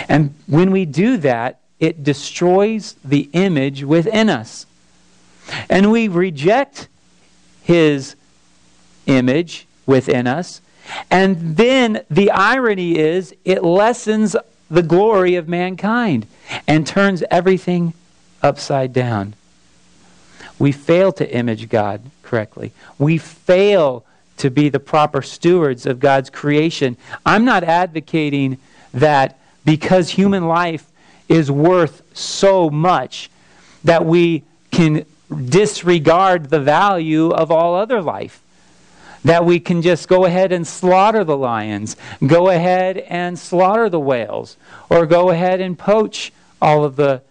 And 0.10 0.36
when 0.48 0.72
we 0.72 0.84
do 0.84 1.16
that, 1.20 1.62
it 1.80 2.04
destroys 2.04 2.96
the 3.02 3.30
image 3.32 3.82
within 3.82 4.30
us. 4.30 4.66
And 5.70 5.90
we 5.90 6.10
reject 6.10 6.90
his 7.64 8.18
image 9.06 9.66
within 9.86 10.28
us. 10.28 10.60
And 11.10 11.56
then 11.56 12.04
the 12.12 12.30
irony 12.30 12.98
is 12.98 13.34
it 13.46 13.64
lessens 13.64 14.36
the 14.70 14.84
glory 14.84 15.36
of 15.36 15.48
mankind 15.48 16.28
and 16.68 16.88
turns 16.88 17.24
everything 17.30 17.94
upside 18.42 18.94
down. 18.94 19.34
We 20.60 20.72
fail 20.72 21.12
to 21.14 21.30
image 21.30 21.70
God 21.70 22.02
correctly. 22.24 22.72
We 22.98 23.18
fail 23.18 24.06
to 24.38 24.50
be 24.50 24.70
the 24.70 24.80
proper 24.80 25.22
stewards 25.22 25.86
of 25.86 26.00
God's 26.00 26.30
creation. 26.30 26.98
I'm 27.26 27.46
not 27.46 27.64
advocating 27.64 28.58
that 28.94 29.40
because 29.66 30.10
human 30.10 30.48
life 30.48 30.86
is 31.28 31.52
worth 31.52 32.02
so 32.16 32.70
much 32.70 33.30
that 33.84 34.06
we 34.06 34.44
can 34.72 35.06
disregard 35.46 36.50
the 36.50 36.60
value 36.60 37.30
of 37.30 37.52
all 37.52 37.76
other 37.76 38.02
life. 38.02 38.42
That 39.26 39.44
we 39.44 39.60
can 39.60 39.82
just 39.82 40.08
go 40.08 40.26
ahead 40.26 40.52
and 40.52 40.66
slaughter 40.66 41.24
the 41.24 41.36
lions, 41.36 41.98
go 42.26 42.50
ahead 42.50 42.98
and 42.98 43.38
slaughter 43.38 43.90
the 43.90 44.00
whales, 44.00 44.56
or 44.90 45.06
go 45.06 45.32
ahead 45.32 45.60
and 45.60 45.78
poach 45.78 46.32
all 46.62 46.84
of 46.84 46.96
the 46.96 47.22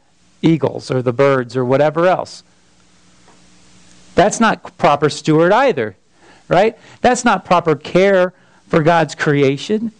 eagles 0.42 0.90
or 0.90 1.02
the 1.02 1.12
birds 1.12 1.56
or 1.56 1.64
whatever 1.64 2.06
else. 2.06 2.42
That's 4.14 4.40
not 4.40 4.76
proper 4.78 5.10
steward 5.10 5.52
either, 5.52 5.96
right? 6.48 6.78
That's 7.00 7.24
not 7.24 7.44
proper 7.44 7.76
care 7.76 8.32
for 8.68 8.82
God's 8.82 9.14
creation. 9.14 9.92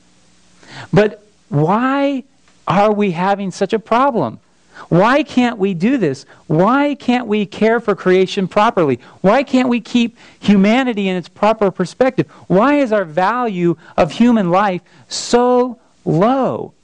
But 0.92 1.24
why 1.48 2.24
are 2.66 2.92
we 2.92 3.12
having 3.12 3.50
such 3.50 3.72
a 3.72 3.78
problem? 3.78 4.40
Why 4.88 5.22
can't 5.22 5.58
we 5.58 5.74
do 5.74 5.96
this? 5.96 6.26
Why 6.46 6.94
can't 6.94 7.26
we 7.26 7.46
care 7.46 7.80
for 7.80 7.94
creation 7.94 8.46
properly? 8.46 9.00
Why 9.20 9.42
can't 9.42 9.68
we 9.68 9.80
keep 9.80 10.18
humanity 10.38 11.08
in 11.08 11.16
its 11.16 11.28
proper 11.28 11.70
perspective? 11.70 12.28
Why 12.46 12.76
is 12.76 12.92
our 12.92 13.04
value 13.04 13.76
of 13.96 14.12
human 14.12 14.50
life 14.50 14.82
so 15.08 15.78
low? 16.04 16.74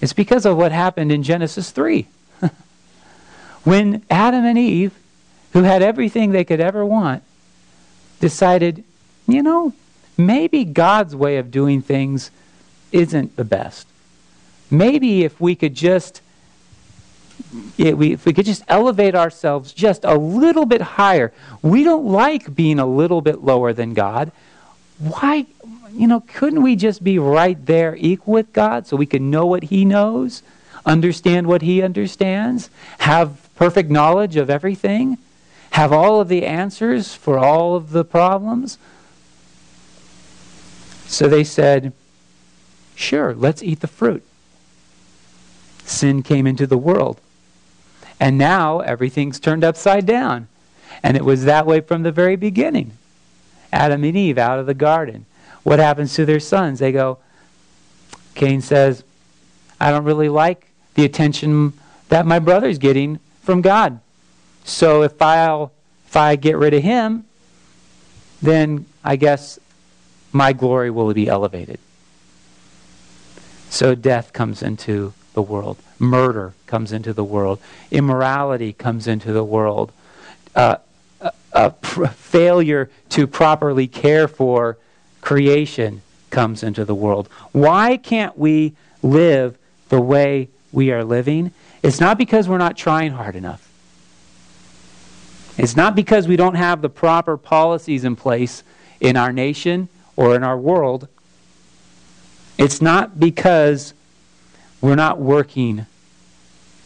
It's 0.00 0.12
because 0.12 0.46
of 0.46 0.56
what 0.56 0.72
happened 0.72 1.10
in 1.10 1.22
Genesis 1.22 1.70
3. 1.70 2.06
when 3.64 4.02
Adam 4.10 4.44
and 4.44 4.58
Eve, 4.58 4.92
who 5.52 5.62
had 5.62 5.82
everything 5.82 6.30
they 6.30 6.44
could 6.44 6.60
ever 6.60 6.84
want, 6.84 7.22
decided, 8.20 8.84
you 9.26 9.42
know, 9.42 9.72
maybe 10.16 10.64
God's 10.64 11.14
way 11.14 11.38
of 11.38 11.50
doing 11.50 11.82
things 11.82 12.30
isn't 12.92 13.36
the 13.36 13.44
best. 13.44 13.86
Maybe 14.70 15.24
if 15.24 15.40
we 15.40 15.54
could 15.54 15.74
just 15.74 16.22
if 17.78 18.26
we 18.26 18.32
could 18.32 18.44
just 18.44 18.62
elevate 18.68 19.14
ourselves 19.14 19.72
just 19.72 20.04
a 20.04 20.16
little 20.16 20.66
bit 20.66 20.82
higher. 20.82 21.32
We 21.62 21.84
don't 21.84 22.06
like 22.06 22.54
being 22.54 22.78
a 22.78 22.86
little 22.86 23.20
bit 23.20 23.42
lower 23.42 23.72
than 23.72 23.94
God. 23.94 24.32
Why, 24.98 25.46
you 25.92 26.06
know, 26.06 26.20
couldn't 26.20 26.62
we 26.62 26.76
just 26.76 27.04
be 27.04 27.18
right 27.18 27.64
there 27.66 27.96
equal 27.98 28.34
with 28.34 28.52
God 28.52 28.86
so 28.86 28.96
we 28.96 29.06
can 29.06 29.30
know 29.30 29.46
what 29.46 29.64
He 29.64 29.84
knows, 29.84 30.42
understand 30.84 31.46
what 31.46 31.62
He 31.62 31.82
understands, 31.82 32.70
have 32.98 33.48
perfect 33.54 33.90
knowledge 33.90 34.36
of 34.36 34.50
everything, 34.50 35.18
have 35.70 35.92
all 35.92 36.20
of 36.20 36.28
the 36.28 36.44
answers 36.44 37.14
for 37.14 37.38
all 37.38 37.76
of 37.76 37.90
the 37.90 38.04
problems? 38.04 38.78
So 41.06 41.28
they 41.28 41.44
said, 41.44 41.92
Sure, 42.94 43.32
let's 43.32 43.62
eat 43.62 43.80
the 43.80 43.86
fruit. 43.86 44.24
Sin 45.84 46.22
came 46.22 46.46
into 46.46 46.66
the 46.66 46.76
world. 46.76 47.20
And 48.18 48.36
now 48.36 48.80
everything's 48.80 49.38
turned 49.38 49.62
upside 49.62 50.04
down. 50.04 50.48
And 51.02 51.16
it 51.16 51.24
was 51.24 51.44
that 51.44 51.64
way 51.64 51.80
from 51.80 52.02
the 52.02 52.10
very 52.10 52.34
beginning. 52.34 52.97
Adam 53.72 54.04
and 54.04 54.16
Eve 54.16 54.38
out 54.38 54.58
of 54.58 54.66
the 54.66 54.74
garden. 54.74 55.26
What 55.62 55.78
happens 55.78 56.14
to 56.14 56.24
their 56.24 56.40
sons? 56.40 56.78
They 56.78 56.92
go, 56.92 57.18
Cain 58.34 58.60
says, 58.60 59.04
I 59.80 59.90
don't 59.90 60.04
really 60.04 60.28
like 60.28 60.68
the 60.94 61.04
attention 61.04 61.72
that 62.08 62.26
my 62.26 62.38
brother's 62.38 62.78
getting 62.78 63.18
from 63.42 63.60
God. 63.60 64.00
So 64.64 65.02
if 65.02 65.20
I'll 65.20 65.72
if 66.06 66.16
I 66.16 66.36
get 66.36 66.56
rid 66.56 66.72
of 66.72 66.82
him, 66.82 67.26
then 68.40 68.86
I 69.04 69.16
guess 69.16 69.58
my 70.32 70.54
glory 70.54 70.90
will 70.90 71.12
be 71.12 71.28
elevated. 71.28 71.78
So 73.68 73.94
death 73.94 74.32
comes 74.32 74.62
into 74.62 75.12
the 75.34 75.42
world. 75.42 75.76
Murder 75.98 76.54
comes 76.66 76.92
into 76.92 77.12
the 77.12 77.24
world. 77.24 77.58
Immorality 77.90 78.72
comes 78.72 79.06
into 79.06 79.32
the 79.32 79.44
world. 79.44 79.92
Uh, 80.54 80.76
a, 81.52 81.70
pr- 81.70 82.06
failure 82.06 82.90
to 83.10 83.26
properly 83.26 83.86
care 83.86 84.28
for 84.28 84.78
creation 85.20 86.02
comes 86.30 86.62
into 86.62 86.84
the 86.84 86.94
world. 86.94 87.28
Why 87.52 87.96
can't 87.96 88.36
we 88.38 88.74
live 89.02 89.56
the 89.88 90.00
way 90.00 90.48
we 90.72 90.92
are 90.92 91.04
living? 91.04 91.52
It's 91.82 92.00
not 92.00 92.18
because 92.18 92.48
we're 92.48 92.58
not 92.58 92.76
trying 92.76 93.12
hard 93.12 93.36
enough. 93.36 93.64
It's 95.56 95.76
not 95.76 95.96
because 95.96 96.28
we 96.28 96.36
don't 96.36 96.54
have 96.54 96.82
the 96.82 96.88
proper 96.88 97.36
policies 97.36 98.04
in 98.04 98.14
place 98.14 98.62
in 99.00 99.16
our 99.16 99.32
nation 99.32 99.88
or 100.16 100.36
in 100.36 100.44
our 100.44 100.56
world 100.56 101.08
it's 102.58 102.82
not 102.82 103.20
because 103.20 103.94
we're 104.80 104.96
not 104.96 105.18
working 105.18 105.86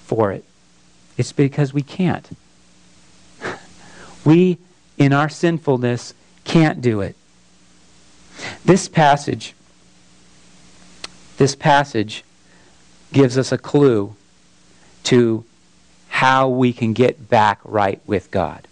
for 0.04 0.30
it, 0.30 0.44
it's 1.16 1.32
because 1.32 1.72
we 1.72 1.82
can't. 1.82 2.28
We, 4.24 4.58
in 4.98 5.12
our 5.12 5.28
sinfulness, 5.28 6.14
can't 6.44 6.80
do 6.80 7.00
it. 7.00 7.16
This 8.64 8.88
passage, 8.88 9.54
this 11.36 11.54
passage 11.54 12.24
gives 13.12 13.36
us 13.36 13.52
a 13.52 13.58
clue 13.58 14.14
to 15.04 15.44
how 16.08 16.48
we 16.48 16.72
can 16.72 16.92
get 16.92 17.28
back 17.28 17.60
right 17.64 18.00
with 18.06 18.30
God. 18.30 18.66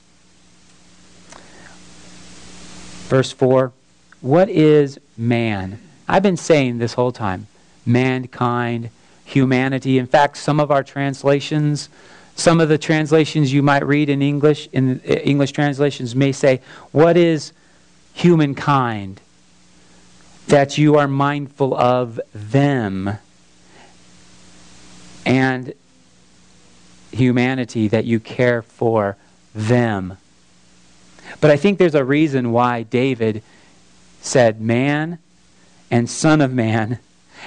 Verse 3.09 3.33
4 3.33 3.73
What 4.21 4.49
is 4.49 4.99
man? 5.17 5.81
I've 6.09 6.23
been 6.23 6.37
saying 6.37 6.79
this 6.79 6.95
whole 6.95 7.13
time 7.13 7.47
mankind, 7.85 8.91
humanity. 9.25 9.99
In 9.99 10.07
fact, 10.07 10.37
some 10.37 10.61
of 10.61 10.71
our 10.71 10.83
translations, 10.83 11.89
some 12.35 12.61
of 12.61 12.69
the 12.69 12.79
translations 12.79 13.53
you 13.53 13.63
might 13.63 13.85
read 13.85 14.09
in 14.09 14.23
English, 14.23 14.69
in 14.73 15.01
uh, 15.09 15.13
English 15.13 15.53
translations, 15.53 16.15
may 16.15 16.33
say, 16.33 16.61
What 16.93 17.17
is 17.17 17.53
humankind? 18.15 19.21
That 20.49 20.79
you 20.79 20.97
are 20.97 21.07
mindful 21.07 21.75
of 21.75 22.21
them. 22.35 23.19
And 25.27 25.75
humanity, 27.13 27.89
that 27.89 28.05
you 28.05 28.21
care 28.21 28.63
for 28.63 29.17
them. 29.55 30.17
But 31.41 31.51
I 31.51 31.57
think 31.57 31.79
there's 31.79 31.95
a 31.95 32.05
reason 32.05 32.53
why 32.53 32.83
David 32.83 33.43
said, 34.21 34.61
Man, 34.61 35.19
and 35.91 36.09
Son 36.09 36.41
of 36.41 36.53
Man. 36.53 36.99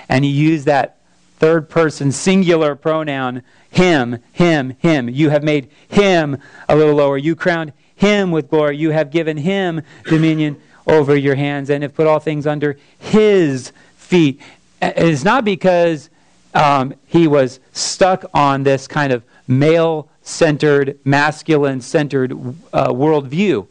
And 0.10 0.26
he 0.26 0.32
used 0.32 0.66
that 0.66 0.98
third 1.44 1.68
person 1.68 2.10
singular 2.10 2.74
pronoun, 2.74 3.44
him, 3.70 4.18
him, 4.32 4.78
him. 4.80 5.10
You 5.10 5.30
have 5.30 5.44
made 5.44 5.70
him 5.90 6.38
a 6.70 6.76
little 6.78 6.96
lower. 6.96 7.18
You 7.18 7.36
crowned 7.36 7.74
him 7.98 8.32
with 8.32 8.50
glory. 8.50 8.78
You 8.78 8.92
have 8.92 9.12
given 9.12 9.36
him 9.36 9.82
dominion 10.06 10.56
over 10.88 11.18
your 11.18 11.36
hands 11.36 11.70
and 11.70 11.84
have 11.84 11.94
put 11.94 12.08
all 12.08 12.20
things 12.20 12.48
under 12.48 12.78
his 12.98 13.74
feet. 13.98 14.40
It's 14.82 15.26
not 15.26 15.44
because 15.44 16.10
um, 16.54 16.94
he 17.08 17.28
was 17.28 17.60
stuck 17.74 18.24
on 18.34 18.64
this 18.64 18.88
kind 18.88 19.12
of 19.12 19.26
male 19.46 20.08
centered, 20.22 20.98
masculine 21.04 21.82
centered 21.82 22.32
uh, 22.72 22.88
worldview. 22.88 23.68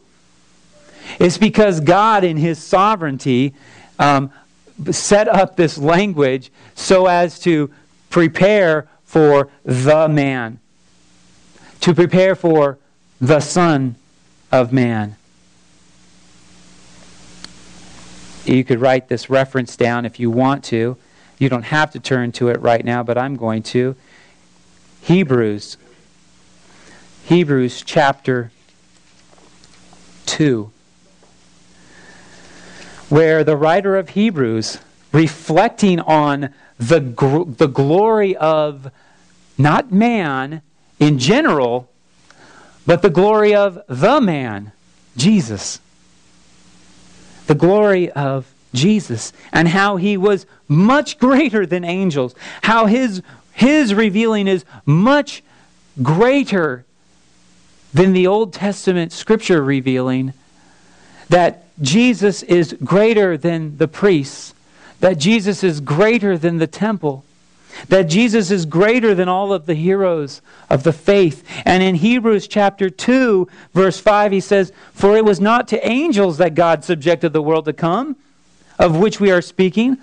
It's 1.19 1.39
because 1.39 1.79
God, 1.79 2.23
in 2.23 2.37
his 2.37 2.61
sovereignty, 2.61 3.55
um, 3.97 4.31
set 4.91 5.27
up 5.27 5.55
this 5.55 5.77
language 5.77 6.51
so 6.75 7.07
as 7.07 7.39
to 7.39 7.71
prepare 8.09 8.87
for 9.03 9.49
the 9.63 10.07
man, 10.07 10.59
to 11.81 11.93
prepare 11.93 12.35
for 12.35 12.77
the 13.21 13.39
Son 13.39 13.95
of 14.51 14.73
man. 14.73 15.15
You 18.45 18.63
could 18.63 18.81
write 18.81 19.07
this 19.07 19.29
reference 19.29 19.77
down 19.77 20.05
if 20.05 20.19
you 20.19 20.29
want 20.29 20.63
to. 20.65 20.97
You 21.39 21.49
don't 21.49 21.63
have 21.63 21.91
to 21.91 21.99
turn 21.99 22.31
to 22.33 22.49
it 22.49 22.59
right 22.61 22.83
now, 22.83 23.03
but 23.03 23.17
I'm 23.17 23.35
going 23.35 23.63
to. 23.63 23.95
Hebrews. 25.01 25.77
Hebrews 27.25 27.83
chapter 27.85 28.51
2. 30.25 30.71
Where 33.13 33.43
the 33.43 33.55
writer 33.55 33.95
of 33.95 34.09
Hebrews, 34.09 34.79
reflecting 35.11 35.99
on 35.99 36.51
the, 36.79 36.99
gr- 36.99 37.43
the 37.43 37.67
glory 37.67 38.35
of 38.35 38.91
not 39.55 39.91
man 39.91 40.63
in 40.99 41.19
general, 41.19 41.91
but 42.87 43.03
the 43.03 43.11
glory 43.11 43.53
of 43.53 43.79
the 43.87 44.19
man, 44.19 44.71
Jesus. 45.15 45.79
The 47.45 47.53
glory 47.53 48.09
of 48.09 48.51
Jesus 48.73 49.31
and 49.51 49.67
how 49.67 49.97
he 49.97 50.17
was 50.17 50.47
much 50.67 51.19
greater 51.19 51.67
than 51.67 51.83
angels, 51.83 52.33
how 52.63 52.87
his, 52.87 53.21
his 53.51 53.93
revealing 53.93 54.47
is 54.47 54.65
much 54.87 55.43
greater 56.01 56.83
than 57.93 58.13
the 58.13 58.25
Old 58.25 58.53
Testament 58.53 59.11
scripture 59.11 59.63
revealing, 59.63 60.33
that 61.29 61.62
Jesus 61.81 62.43
is 62.43 62.73
greater 62.83 63.37
than 63.37 63.77
the 63.77 63.87
priests, 63.87 64.53
that 64.99 65.17
Jesus 65.17 65.63
is 65.63 65.81
greater 65.81 66.37
than 66.37 66.57
the 66.57 66.67
temple 66.67 67.25
that 67.87 68.03
Jesus 68.03 68.51
is 68.51 68.65
greater 68.65 69.15
than 69.15 69.27
all 69.27 69.53
of 69.53 69.65
the 69.65 69.73
heroes 69.73 70.41
of 70.69 70.83
the 70.83 70.93
faith. 70.93 71.43
And 71.65 71.83
in 71.83 71.95
Hebrews 71.95 72.47
chapter 72.47 72.89
2, 72.89 73.47
verse 73.73 73.99
5, 73.99 74.31
he 74.31 74.39
says, 74.39 74.71
For 74.93 75.17
it 75.17 75.25
was 75.25 75.39
not 75.39 75.67
to 75.69 75.87
angels 75.87 76.37
that 76.37 76.55
God 76.55 76.83
subjected 76.83 77.33
the 77.33 77.41
world 77.41 77.65
to 77.65 77.73
come, 77.73 78.15
of 78.79 78.97
which 78.97 79.19
we 79.19 79.31
are 79.31 79.41
speaking. 79.41 79.97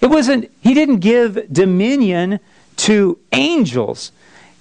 It 0.00 0.08
wasn't, 0.08 0.50
he 0.60 0.74
didn't 0.74 0.98
give 0.98 1.52
dominion 1.52 2.40
to 2.78 3.18
angels. 3.32 4.12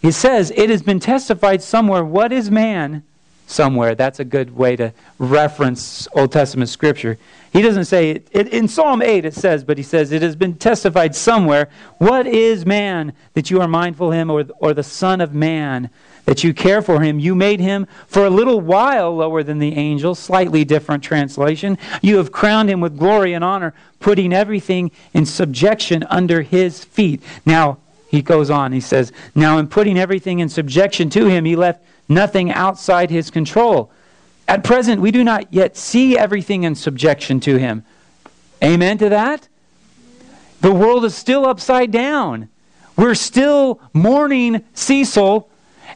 He 0.01 0.11
says, 0.11 0.51
It 0.55 0.69
has 0.69 0.81
been 0.81 0.99
testified 0.99 1.61
somewhere, 1.61 2.03
what 2.03 2.31
is 2.31 2.51
man? 2.51 3.03
Somewhere. 3.49 3.95
That's 3.95 4.19
a 4.19 4.25
good 4.25 4.55
way 4.55 4.75
to 4.75 4.93
reference 5.17 6.07
Old 6.13 6.31
Testament 6.31 6.69
scripture. 6.69 7.17
He 7.51 7.63
doesn't 7.63 7.85
say, 7.85 8.11
it, 8.11 8.27
it, 8.31 8.49
in 8.49 8.67
Psalm 8.67 9.01
8 9.01 9.25
it 9.25 9.33
says, 9.33 9.63
but 9.63 9.77
he 9.77 9.83
says, 9.83 10.11
it 10.11 10.21
has 10.21 10.35
been 10.35 10.53
testified 10.53 11.15
somewhere. 11.15 11.67
What 11.97 12.27
is 12.27 12.63
man 12.63 13.11
that 13.33 13.49
you 13.49 13.59
are 13.59 13.67
mindful 13.67 14.09
of 14.09 14.13
him, 14.13 14.29
or, 14.29 14.45
or 14.59 14.75
the 14.75 14.83
Son 14.83 15.19
of 15.19 15.33
Man 15.33 15.89
that 16.25 16.43
you 16.43 16.53
care 16.53 16.83
for 16.83 17.01
him? 17.01 17.17
You 17.17 17.33
made 17.33 17.59
him 17.59 17.87
for 18.05 18.23
a 18.23 18.29
little 18.29 18.61
while 18.61 19.15
lower 19.15 19.41
than 19.41 19.57
the 19.57 19.75
angels, 19.75 20.19
slightly 20.19 20.63
different 20.63 21.03
translation. 21.03 21.79
You 22.03 22.17
have 22.17 22.31
crowned 22.31 22.69
him 22.69 22.81
with 22.81 22.99
glory 22.99 23.33
and 23.33 23.43
honor, 23.43 23.73
putting 23.99 24.31
everything 24.31 24.91
in 25.15 25.25
subjection 25.25 26.03
under 26.03 26.43
his 26.43 26.83
feet. 26.83 27.23
Now, 27.47 27.79
he 28.09 28.21
goes 28.21 28.51
on, 28.51 28.73
he 28.73 28.81
says, 28.81 29.11
Now 29.33 29.57
in 29.57 29.67
putting 29.67 29.97
everything 29.97 30.37
in 30.37 30.49
subjection 30.49 31.09
to 31.11 31.25
him, 31.25 31.45
he 31.45 31.55
left 31.55 31.83
nothing 32.09 32.51
outside 32.51 33.11
his 33.11 33.29
control. 33.29 33.91
At 34.47 34.63
present, 34.63 34.99
we 34.99 35.11
do 35.11 35.23
not 35.23 35.53
yet 35.53 35.77
see 35.77 36.17
everything 36.17 36.63
in 36.63 36.73
subjection 36.73 37.39
to 37.41 37.57
him. 37.57 37.85
Amen 38.63 38.97
to 38.97 39.09
that? 39.09 39.47
The 40.61 40.73
world 40.73 41.05
is 41.05 41.15
still 41.15 41.45
upside 41.45 41.91
down. 41.91 42.49
We're 42.97 43.15
still 43.15 43.79
mourning 43.93 44.65
Cecil 44.73 45.49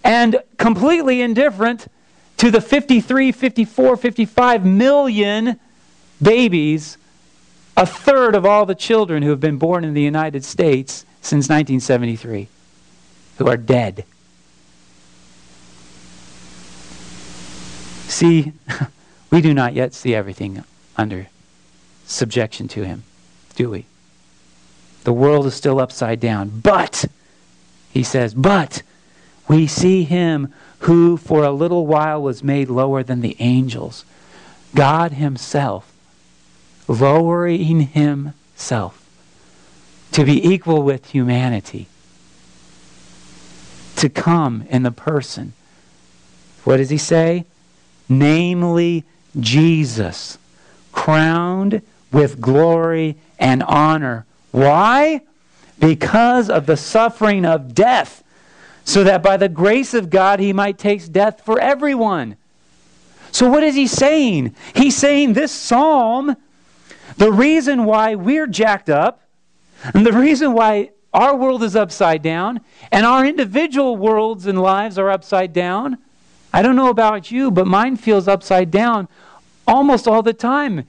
and 0.04 0.42
completely 0.58 1.22
indifferent 1.22 1.88
to 2.38 2.52
the 2.52 2.62
53, 2.62 3.32
54, 3.32 3.98
55 3.98 4.66
million 4.66 5.60
babies, 6.22 6.98
a 7.76 7.86
third 7.86 8.36
of 8.36 8.46
all 8.46 8.66
the 8.66 8.76
children 8.76 9.24
who 9.24 9.32
have 9.32 9.40
been 9.40 9.58
born 9.58 9.84
in 9.84 9.94
the 9.94 10.02
United 10.02 10.46
States 10.46 11.06
since 11.22 11.50
1973, 11.50 12.48
who 13.38 13.48
are 13.48 13.58
dead. 13.58 14.06
See, 18.14 18.54
we 19.32 19.42
do 19.42 19.56
not 19.56 19.74
yet 19.74 19.96
see 19.96 20.14
everything 20.14 20.64
under 20.96 21.30
subjection 22.06 22.68
to 22.68 22.86
Him, 22.86 23.02
do 23.56 23.72
we? 23.72 23.88
The 25.04 25.12
world 25.12 25.48
is 25.48 25.56
still 25.56 25.80
upside 25.80 26.20
down. 26.20 26.62
But, 26.62 27.06
he 27.90 28.04
says, 28.04 28.36
but 28.36 28.84
we 29.48 29.66
see 29.66 30.04
Him 30.04 30.54
who 30.82 31.18
for 31.18 31.44
a 31.44 31.52
little 31.52 31.88
while 31.88 32.22
was 32.22 32.44
made 32.44 32.70
lower 32.70 33.02
than 33.02 33.22
the 33.22 33.36
angels. 33.40 34.06
God 34.76 35.14
Himself, 35.14 35.92
lowering 36.88 37.82
Himself 37.82 39.10
to 40.12 40.24
be 40.24 40.48
equal 40.48 40.84
with 40.84 41.10
humanity, 41.10 41.88
to 43.96 44.08
come 44.08 44.68
in 44.70 44.84
the 44.84 44.92
person. 44.92 45.54
What 46.64 46.78
does 46.78 46.92
He 46.92 47.00
say? 47.00 47.46
Namely 48.10 49.04
Jesus, 49.40 50.38
crowned 50.92 51.82
with 52.12 52.40
glory 52.40 53.18
and 53.40 53.64
honor. 53.64 54.26
Why? 54.52 55.22
Because 55.80 56.50
of 56.50 56.66
the 56.66 56.78
suffering 56.78 57.46
of 57.46 57.74
death, 57.74 58.24
so 58.86 59.04
that 59.04 59.24
by 59.24 59.38
the 59.38 59.50
grace 59.50 59.94
of 59.94 60.10
God 60.10 60.40
he 60.40 60.54
might 60.54 60.78
taste 60.78 61.12
death 61.12 61.42
for 61.44 61.60
everyone. 61.60 62.38
So, 63.32 63.50
what 63.50 63.64
is 63.64 63.74
he 63.74 63.88
saying? 63.88 64.56
He's 64.76 64.96
saying 64.96 65.34
this 65.34 65.52
psalm, 65.52 66.36
the 67.18 67.32
reason 67.32 67.86
why 67.86 68.14
we're 68.14 68.46
jacked 68.46 68.90
up, 68.90 69.22
and 69.94 70.06
the 70.06 70.14
reason 70.14 70.54
why 70.54 70.92
our 71.14 71.36
world 71.36 71.64
is 71.64 71.76
upside 71.76 72.22
down, 72.22 72.62
and 72.92 73.06
our 73.06 73.26
individual 73.26 73.98
worlds 73.98 74.46
and 74.46 74.62
lives 74.62 75.00
are 75.00 75.10
upside 75.10 75.52
down, 75.52 75.98
I 76.54 76.62
don't 76.62 76.76
know 76.76 76.90
about 76.90 77.32
you, 77.32 77.50
but 77.50 77.66
mine 77.66 77.98
feels 77.98 78.28
upside 78.28 78.70
down 78.70 79.08
almost 79.68 80.08
all 80.08 80.22
the 80.22 80.34
time. 80.34 80.88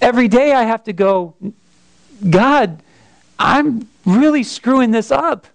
Every 0.00 0.28
day 0.28 0.52
I 0.52 0.62
have 0.62 0.84
to 0.84 0.92
go, 0.92 1.34
God, 2.30 2.80
I'm 3.38 3.88
really 4.06 4.44
screwing 4.44 4.92
this 4.92 5.10
up. 5.10 5.48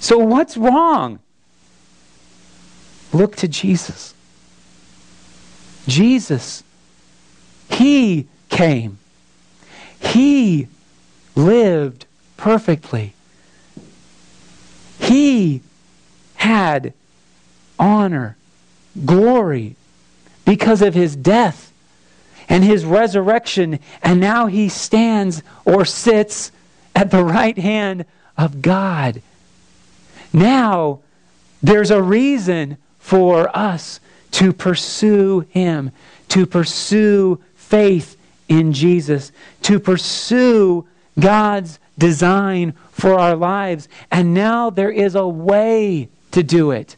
So 0.00 0.18
what's 0.18 0.56
wrong? 0.56 1.20
Look 3.12 3.36
to 3.36 3.48
Jesus. 3.48 4.14
Jesus, 5.86 6.62
He 7.70 8.28
came. 8.50 8.98
He 10.00 10.68
lived 11.34 12.06
perfectly. 12.36 13.14
He 14.98 15.62
had 16.40 16.94
honor, 17.78 18.34
glory 19.04 19.76
because 20.46 20.80
of 20.80 20.94
his 20.94 21.14
death 21.14 21.70
and 22.48 22.64
his 22.64 22.84
resurrection. 22.84 23.78
And 24.02 24.20
now 24.20 24.46
he 24.46 24.70
stands 24.70 25.42
or 25.66 25.84
sits 25.84 26.50
at 26.96 27.10
the 27.10 27.22
right 27.22 27.58
hand 27.58 28.06
of 28.38 28.62
God. 28.62 29.20
Now, 30.32 31.00
there's 31.62 31.90
a 31.90 32.02
reason 32.02 32.78
for 32.98 33.54
us 33.54 34.00
to 34.32 34.54
pursue 34.54 35.40
him, 35.50 35.90
to 36.28 36.46
pursue 36.46 37.38
faith 37.54 38.16
in 38.48 38.72
Jesus, 38.72 39.30
to 39.62 39.78
pursue 39.78 40.86
God's 41.18 41.78
design 41.98 42.72
for 42.92 43.18
our 43.18 43.36
lives. 43.36 43.88
And 44.10 44.32
now 44.32 44.70
there 44.70 44.90
is 44.90 45.14
a 45.14 45.28
way 45.28 46.08
to 46.32 46.42
do 46.42 46.70
it. 46.70 46.96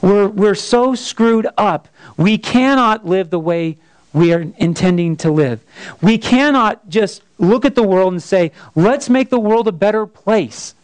We're, 0.00 0.28
we're 0.28 0.54
so 0.54 0.94
screwed 0.94 1.48
up, 1.56 1.88
we 2.16 2.38
cannot 2.38 3.06
live 3.06 3.30
the 3.30 3.38
way 3.38 3.78
we 4.12 4.32
are 4.32 4.46
intending 4.58 5.16
to 5.18 5.30
live. 5.30 5.60
We 6.00 6.18
cannot 6.18 6.88
just 6.88 7.22
look 7.38 7.64
at 7.64 7.74
the 7.74 7.82
world 7.82 8.12
and 8.12 8.22
say, 8.22 8.52
let's 8.74 9.08
make 9.08 9.30
the 9.30 9.40
world 9.40 9.66
a 9.68 9.72
better 9.72 10.06
place. 10.06 10.74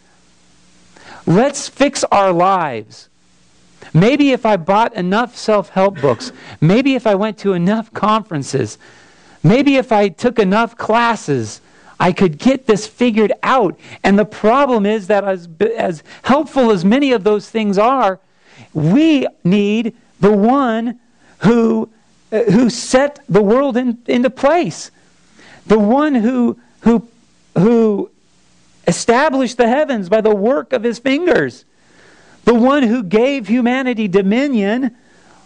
Let's 1.26 1.68
fix 1.68 2.04
our 2.04 2.32
lives. 2.32 3.08
Maybe 3.92 4.32
if 4.32 4.46
I 4.46 4.56
bought 4.56 4.94
enough 4.94 5.36
self 5.36 5.70
help 5.70 6.00
books, 6.00 6.32
maybe 6.60 6.94
if 6.94 7.06
I 7.06 7.14
went 7.14 7.38
to 7.38 7.52
enough 7.52 7.92
conferences, 7.92 8.78
maybe 9.42 9.76
if 9.76 9.92
I 9.92 10.08
took 10.08 10.38
enough 10.38 10.76
classes, 10.76 11.60
I 12.00 12.12
could 12.12 12.38
get 12.38 12.66
this 12.66 12.86
figured 12.86 13.32
out. 13.42 13.78
And 14.04 14.18
the 14.18 14.24
problem 14.24 14.86
is 14.86 15.08
that, 15.08 15.24
as, 15.24 15.48
as 15.76 16.02
helpful 16.22 16.70
as 16.70 16.84
many 16.84 17.12
of 17.12 17.24
those 17.24 17.50
things 17.50 17.76
are, 17.78 18.20
we 18.72 19.26
need 19.44 19.96
the 20.20 20.32
one 20.32 21.00
who, 21.38 21.88
uh, 22.32 22.44
who 22.44 22.70
set 22.70 23.20
the 23.28 23.42
world 23.42 23.76
in, 23.76 23.98
into 24.06 24.30
place, 24.30 24.90
the 25.66 25.78
one 25.78 26.14
who, 26.14 26.58
who, 26.80 27.08
who 27.56 28.10
established 28.86 29.56
the 29.56 29.68
heavens 29.68 30.08
by 30.08 30.20
the 30.20 30.34
work 30.34 30.72
of 30.72 30.82
his 30.82 30.98
fingers, 30.98 31.64
the 32.44 32.54
one 32.54 32.84
who 32.84 33.02
gave 33.02 33.48
humanity 33.48 34.08
dominion 34.08 34.96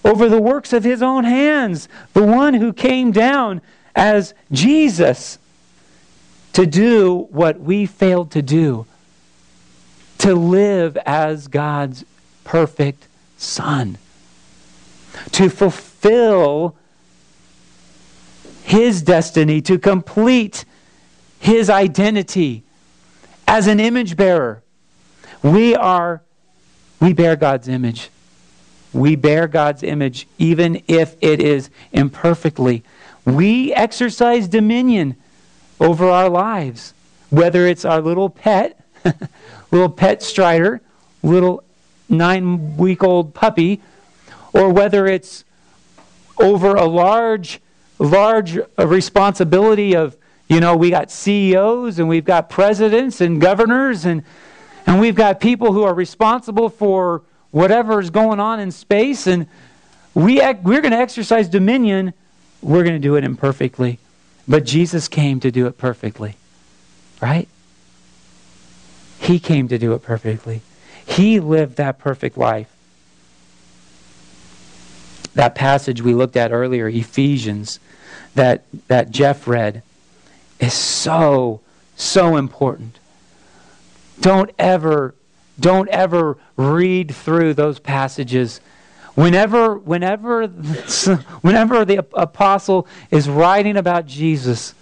over 0.05 0.29
the 0.29 0.41
works 0.41 0.73
of 0.73 0.85
his 0.85 1.03
own 1.03 1.25
hands, 1.25 1.89
the 2.13 2.25
one 2.25 2.55
who 2.55 2.73
came 2.73 3.11
down 3.11 3.61
as 3.95 4.35
Jesus 4.51 5.39
to 6.53 6.67
do 6.67 7.27
what 7.31 7.61
we 7.61 7.87
failed 7.87 8.31
to 8.33 8.43
do, 8.43 8.87
to 10.19 10.35
live 10.35 10.97
as 10.99 11.49
God's 11.49 12.05
perfect 12.45 13.07
Son, 13.37 13.99
to 15.33 15.49
fulfill 15.49 16.77
his 18.63 19.03
destiny, 19.03 19.61
to 19.63 19.79
complete 19.79 20.65
his 21.41 21.69
identity 21.69 22.63
as 23.49 23.67
an 23.67 23.81
image 23.81 24.17
bearer. 24.17 24.63
We 25.43 25.75
are, 25.75 26.23
we 27.01 27.13
bear 27.13 27.35
God's 27.37 27.69
image. 27.69 28.11
We 28.93 29.17
bear 29.17 29.49
God's 29.49 29.83
image 29.83 30.27
even 30.39 30.83
if 30.87 31.17
it 31.21 31.41
is 31.41 31.71
imperfectly. 31.93 32.85
We 33.25 33.73
exercise 33.75 34.49
dominion 34.49 35.17
over 35.81 36.09
our 36.09 36.29
lives, 36.29 36.95
whether 37.31 37.67
it's 37.67 37.85
our 37.85 38.01
little 38.01 38.31
pet, 38.31 38.79
little 39.71 39.89
pet 39.89 40.23
strider, 40.23 40.81
little 41.23 41.65
nine 42.09 42.77
week 42.77 43.03
old 43.03 43.35
puppy, 43.35 43.81
or 44.53 44.73
whether 44.73 45.07
it's 45.07 45.45
over 46.39 46.75
a 46.75 46.85
large, 46.85 47.61
large 47.99 48.59
uh, 48.59 48.87
responsibility 48.87 49.95
of, 49.95 50.17
you 50.49 50.61
know, 50.61 50.77
we 50.77 50.91
got 50.91 51.11
CEOs 51.11 51.99
and 51.99 52.09
we've 52.09 52.25
got 52.25 52.51
presidents 52.51 53.21
and 53.21 53.41
governors 53.41 54.05
and, 54.05 54.23
and 54.87 55.01
we've 55.01 55.15
got 55.15 55.41
people 55.41 55.73
who 55.73 55.83
are 55.83 55.95
responsible 55.95 56.69
for 56.69 57.23
whatever 57.51 58.01
is 58.01 58.11
going 58.11 58.41
on 58.41 58.61
in 58.61 58.71
space 58.71 59.27
and 59.27 59.47
we, 60.15 60.41
we're 60.63 60.81
going 60.81 60.91
to 60.91 60.99
exercise 60.99 61.49
dominion. 61.49 62.13
We're 62.61 62.83
going 62.83 62.95
to 62.95 63.01
do 63.01 63.17
it 63.17 63.25
imperfectly. 63.25 63.99
But 64.47 64.65
Jesus 64.65 65.09
came 65.09 65.41
to 65.41 65.51
do 65.51 65.67
it 65.67 65.79
perfectly. 65.79 66.37
Right? 67.21 67.49
He 69.21 69.39
came 69.39 69.69
to 69.69 69.79
do 69.79 69.93
it 69.93 70.03
perfectly. 70.03 70.63
He 71.07 71.39
lived 71.41 71.77
that 71.77 71.99
perfect 71.99 72.37
life. 72.37 72.75
That 75.35 75.55
passage 75.55 76.03
we 76.03 76.15
looked 76.15 76.37
at 76.37 76.53
earlier, 76.53 76.89
Ephesians, 76.89 77.79
that, 78.35 78.65
that 78.89 79.11
Jeff 79.11 79.47
read, 79.47 79.83
is 80.59 80.75
so, 80.75 81.61
so 81.97 82.37
important. 82.37 82.99
Don't 84.21 84.51
ever, 84.59 85.15
don't 85.59 85.89
ever 85.89 86.37
read 86.57 87.15
through 87.15 87.55
those 87.55 87.79
passages 87.79 88.61
Whenever, 89.15 89.77
whenever, 89.77 90.47
whenever 91.43 91.85
the 91.85 92.07
apostle 92.15 92.87
is 93.11 93.29
writing 93.29 93.77
about 93.77 94.07
Jesus, 94.07 94.75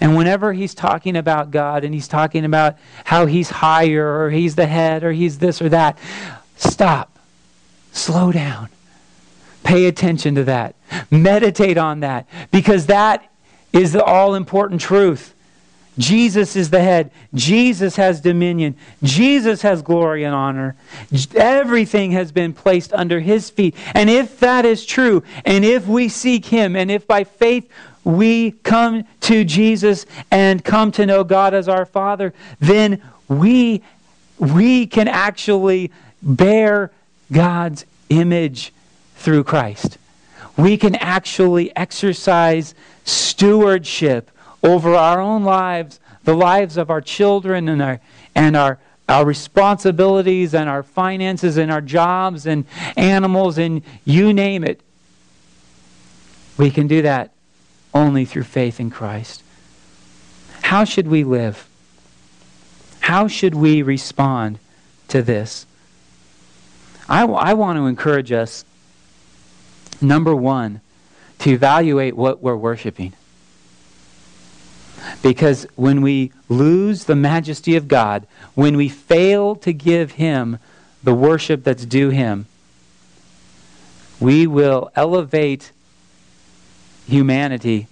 and 0.00 0.16
whenever 0.16 0.52
he's 0.52 0.74
talking 0.74 1.16
about 1.16 1.50
God 1.50 1.84
and 1.84 1.92
he's 1.92 2.08
talking 2.08 2.44
about 2.44 2.78
how 3.04 3.26
he's 3.26 3.50
higher 3.50 4.22
or 4.22 4.30
he's 4.30 4.54
the 4.54 4.66
head 4.66 5.04
or 5.04 5.12
he's 5.12 5.38
this 5.38 5.60
or 5.60 5.68
that, 5.68 5.98
stop. 6.56 7.18
Slow 7.92 8.32
down. 8.32 8.68
Pay 9.62 9.86
attention 9.86 10.34
to 10.36 10.44
that. 10.44 10.74
Meditate 11.10 11.76
on 11.76 12.00
that 12.00 12.26
because 12.50 12.86
that 12.86 13.30
is 13.72 13.92
the 13.92 14.02
all 14.02 14.34
important 14.34 14.80
truth. 14.80 15.34
Jesus 16.00 16.56
is 16.56 16.70
the 16.70 16.80
head. 16.80 17.10
Jesus 17.34 17.96
has 17.96 18.20
dominion. 18.20 18.74
Jesus 19.02 19.62
has 19.62 19.82
glory 19.82 20.24
and 20.24 20.34
honor. 20.34 20.74
Everything 21.34 22.12
has 22.12 22.32
been 22.32 22.54
placed 22.54 22.92
under 22.94 23.20
his 23.20 23.50
feet. 23.50 23.74
And 23.94 24.08
if 24.08 24.40
that 24.40 24.64
is 24.64 24.86
true, 24.86 25.22
and 25.44 25.64
if 25.64 25.86
we 25.86 26.08
seek 26.08 26.46
him, 26.46 26.74
and 26.74 26.90
if 26.90 27.06
by 27.06 27.24
faith 27.24 27.70
we 28.02 28.52
come 28.52 29.04
to 29.20 29.44
Jesus 29.44 30.06
and 30.30 30.64
come 30.64 30.90
to 30.92 31.04
know 31.04 31.22
God 31.22 31.52
as 31.52 31.68
our 31.68 31.84
Father, 31.84 32.32
then 32.60 33.02
we, 33.28 33.82
we 34.38 34.86
can 34.86 35.06
actually 35.06 35.90
bear 36.22 36.90
God's 37.30 37.84
image 38.08 38.72
through 39.16 39.44
Christ. 39.44 39.98
We 40.56 40.78
can 40.78 40.94
actually 40.96 41.76
exercise 41.76 42.74
stewardship 43.04 44.30
over 44.62 44.94
our 44.94 45.20
own 45.20 45.44
lives, 45.44 46.00
the 46.24 46.34
lives 46.34 46.76
of 46.76 46.90
our 46.90 47.00
children 47.00 47.68
and 47.68 47.82
our 47.82 48.00
and 48.34 48.56
our 48.56 48.78
our 49.08 49.24
responsibilities 49.24 50.54
and 50.54 50.68
our 50.68 50.82
finances 50.82 51.56
and 51.56 51.70
our 51.70 51.80
jobs 51.80 52.46
and 52.46 52.64
animals 52.96 53.58
and 53.58 53.82
you 54.04 54.32
name 54.32 54.62
it. 54.62 54.80
We 56.56 56.70
can 56.70 56.86
do 56.86 57.02
that 57.02 57.32
only 57.92 58.24
through 58.24 58.44
faith 58.44 58.78
in 58.78 58.90
Christ. 58.90 59.42
How 60.62 60.84
should 60.84 61.08
we 61.08 61.24
live? 61.24 61.68
How 63.00 63.26
should 63.26 63.54
we 63.54 63.82
respond 63.82 64.60
to 65.08 65.22
this? 65.22 65.66
I, 67.08 67.24
I 67.24 67.54
want 67.54 67.76
to 67.78 67.86
encourage 67.86 68.30
us, 68.30 68.64
number 70.00 70.36
one, 70.36 70.80
to 71.40 71.50
evaluate 71.50 72.14
what 72.14 72.40
we're 72.40 72.54
worshiping. 72.54 73.14
Because 75.22 75.66
when 75.76 76.02
we 76.02 76.32
lose 76.48 77.04
the 77.04 77.16
majesty 77.16 77.76
of 77.76 77.88
God, 77.88 78.26
when 78.54 78.76
we 78.76 78.88
fail 78.88 79.54
to 79.56 79.72
give 79.72 80.12
Him 80.12 80.58
the 81.02 81.14
worship 81.14 81.64
that's 81.64 81.84
due 81.84 82.10
Him, 82.10 82.46
we 84.18 84.46
will 84.46 84.90
elevate 84.94 85.72
humanity 87.06 87.86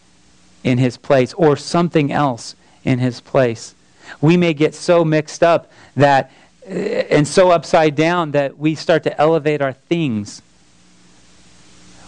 in 0.62 0.78
His 0.78 0.96
place 0.96 1.32
or 1.34 1.56
something 1.56 2.12
else 2.12 2.54
in 2.84 2.98
His 2.98 3.20
place. 3.20 3.74
We 4.20 4.36
may 4.36 4.54
get 4.54 4.74
so 4.74 5.04
mixed 5.04 5.42
up 5.42 5.70
that 5.96 6.30
eh, 6.66 7.04
and 7.10 7.26
so 7.26 7.50
upside 7.50 7.94
down 7.94 8.32
that 8.32 8.58
we 8.58 8.74
start 8.74 9.02
to 9.04 9.20
elevate 9.20 9.60
our 9.60 9.72
things. 9.72 10.42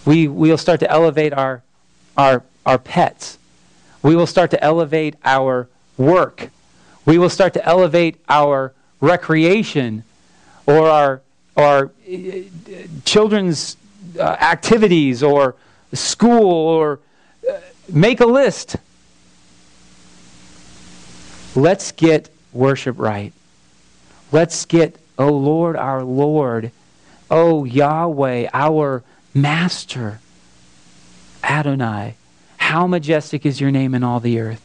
We, 0.07 0.28
we'll 0.28 0.59
start 0.59 0.80
to 0.80 0.90
elevate 0.90 1.34
our, 1.34 1.62
our, 2.16 2.42
our 2.64 2.78
pets 2.78 3.38
we 4.03 4.16
will 4.16 4.26
start 4.26 4.51
to 4.53 4.62
elevate 4.64 5.16
our 5.24 5.68
work. 5.96 6.51
We 7.05 7.18
will 7.18 7.30
start 7.30 7.55
to 7.55 7.64
elevate 7.64 8.16
our 8.28 8.72
recreation 9.01 10.05
or 10.66 10.88
our, 10.88 11.22
our 11.57 11.90
uh, 12.09 12.20
children's 13.05 13.76
uh, 14.18 14.22
activities 14.22 15.22
or 15.22 15.57
school 15.92 16.51
or 16.51 17.01
uh, 17.48 17.57
make 17.92 18.20
a 18.20 18.26
list. 18.26 18.76
Let's 21.55 21.92
get 21.92 22.30
worship 22.53 22.98
right. 22.98 23.32
Let's 24.32 24.64
get, 24.64 24.96
oh 25.18 25.32
Lord, 25.32 25.76
our 25.76 26.05
Lord, 26.05 26.70
oh 27.30 27.64
Yahweh, 27.64 28.48
our 28.53 29.03
Master, 29.34 30.20
Adonai. 31.42 32.14
How 32.71 32.87
majestic 32.87 33.45
is 33.45 33.61
your 33.61 33.73
name 33.73 33.97
in 33.97 34.05
all 34.05 34.21
the 34.21 34.39
earth. 34.39 34.62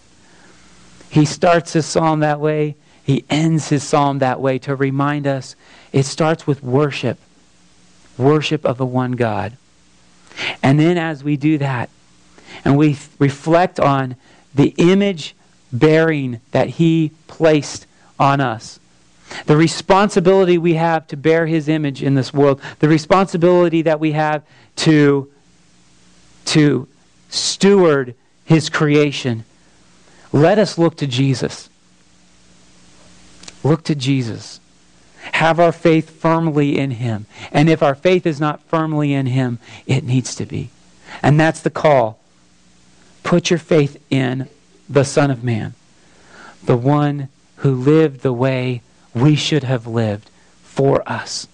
He 1.10 1.26
starts 1.26 1.74
his 1.74 1.88
psalm 1.88 2.20
that 2.20 2.40
way. 2.40 2.76
He 3.04 3.26
ends 3.32 3.70
his 3.70 3.82
psalm 3.82 4.20
that 4.20 4.40
way 4.40 4.60
to 4.60 4.76
remind 4.76 5.26
us 5.26 5.56
it 5.92 6.04
starts 6.04 6.46
with 6.46 6.62
worship, 6.62 7.18
worship 8.16 8.64
of 8.64 8.78
the 8.78 8.86
one 8.86 9.14
God. 9.14 9.58
And 10.62 10.80
then 10.80 11.00
as 11.00 11.24
we 11.24 11.36
do 11.36 11.58
that, 11.58 11.90
and 12.64 12.78
we 12.78 12.96
reflect 13.18 13.80
on 13.80 14.18
the 14.54 14.76
image 14.78 15.36
bearing 15.74 16.42
that 16.52 16.70
he 16.70 17.10
placed 17.26 17.88
on 18.20 18.40
us, 18.40 18.80
the 19.48 19.58
responsibility 19.58 20.60
we 20.60 20.76
have 20.76 21.08
to 21.08 21.18
bear 21.18 21.48
his 21.48 21.68
image 21.68 22.04
in 22.04 22.14
this 22.14 22.32
world, 22.32 22.62
the 22.78 22.88
responsibility 22.88 23.82
that 23.82 24.00
we 24.00 24.12
have 24.12 24.44
to, 24.76 25.28
to 26.46 26.88
steward 27.36 28.16
his 28.46 28.70
creation. 28.70 29.44
Let 30.32 30.60
us 30.60 30.78
look 30.78 30.98
to 30.98 31.08
Jesus. 31.08 31.70
Look 33.64 33.84
to 33.86 33.96
Jesus. 33.96 34.60
Have 35.34 35.60
our 35.60 35.72
faith 35.72 36.10
firmly 36.10 36.78
in 36.78 36.92
him. 36.92 37.26
And 37.52 37.70
if 37.70 37.82
our 37.82 37.96
faith 37.96 38.26
is 38.26 38.40
not 38.40 38.62
firmly 38.64 39.14
in 39.14 39.26
him, 39.26 39.60
it 39.88 40.04
needs 40.04 40.36
to 40.36 40.46
be. 40.46 40.70
And 41.24 41.40
that's 41.40 41.62
the 41.62 41.70
call. 41.70 42.20
Put 43.24 43.50
your 43.50 43.60
faith 43.60 44.02
in 44.10 44.48
the 44.88 45.04
Son 45.04 45.32
of 45.32 45.44
Man, 45.44 45.74
the 46.64 46.78
one 46.78 47.30
who 47.58 47.74
lived 47.74 48.22
the 48.22 48.34
way 48.34 48.82
we 49.16 49.36
should 49.36 49.64
have 49.64 49.88
lived 49.88 50.30
for 50.64 51.02
us. 51.10 51.48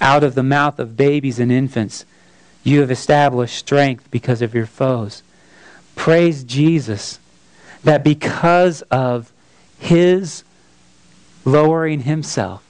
Out 0.00 0.22
of 0.22 0.36
the 0.36 0.42
mouth 0.42 0.78
of 0.78 0.96
babies 0.96 1.40
and 1.40 1.50
infants, 1.50 2.04
you 2.64 2.80
have 2.80 2.90
established 2.90 3.56
strength 3.56 4.10
because 4.10 4.42
of 4.42 4.54
your 4.54 4.66
foes. 4.66 5.22
Praise 5.94 6.42
Jesus 6.42 7.20
that 7.84 8.02
because 8.02 8.82
of 8.82 9.30
his 9.78 10.42
lowering 11.44 12.00
himself, 12.00 12.64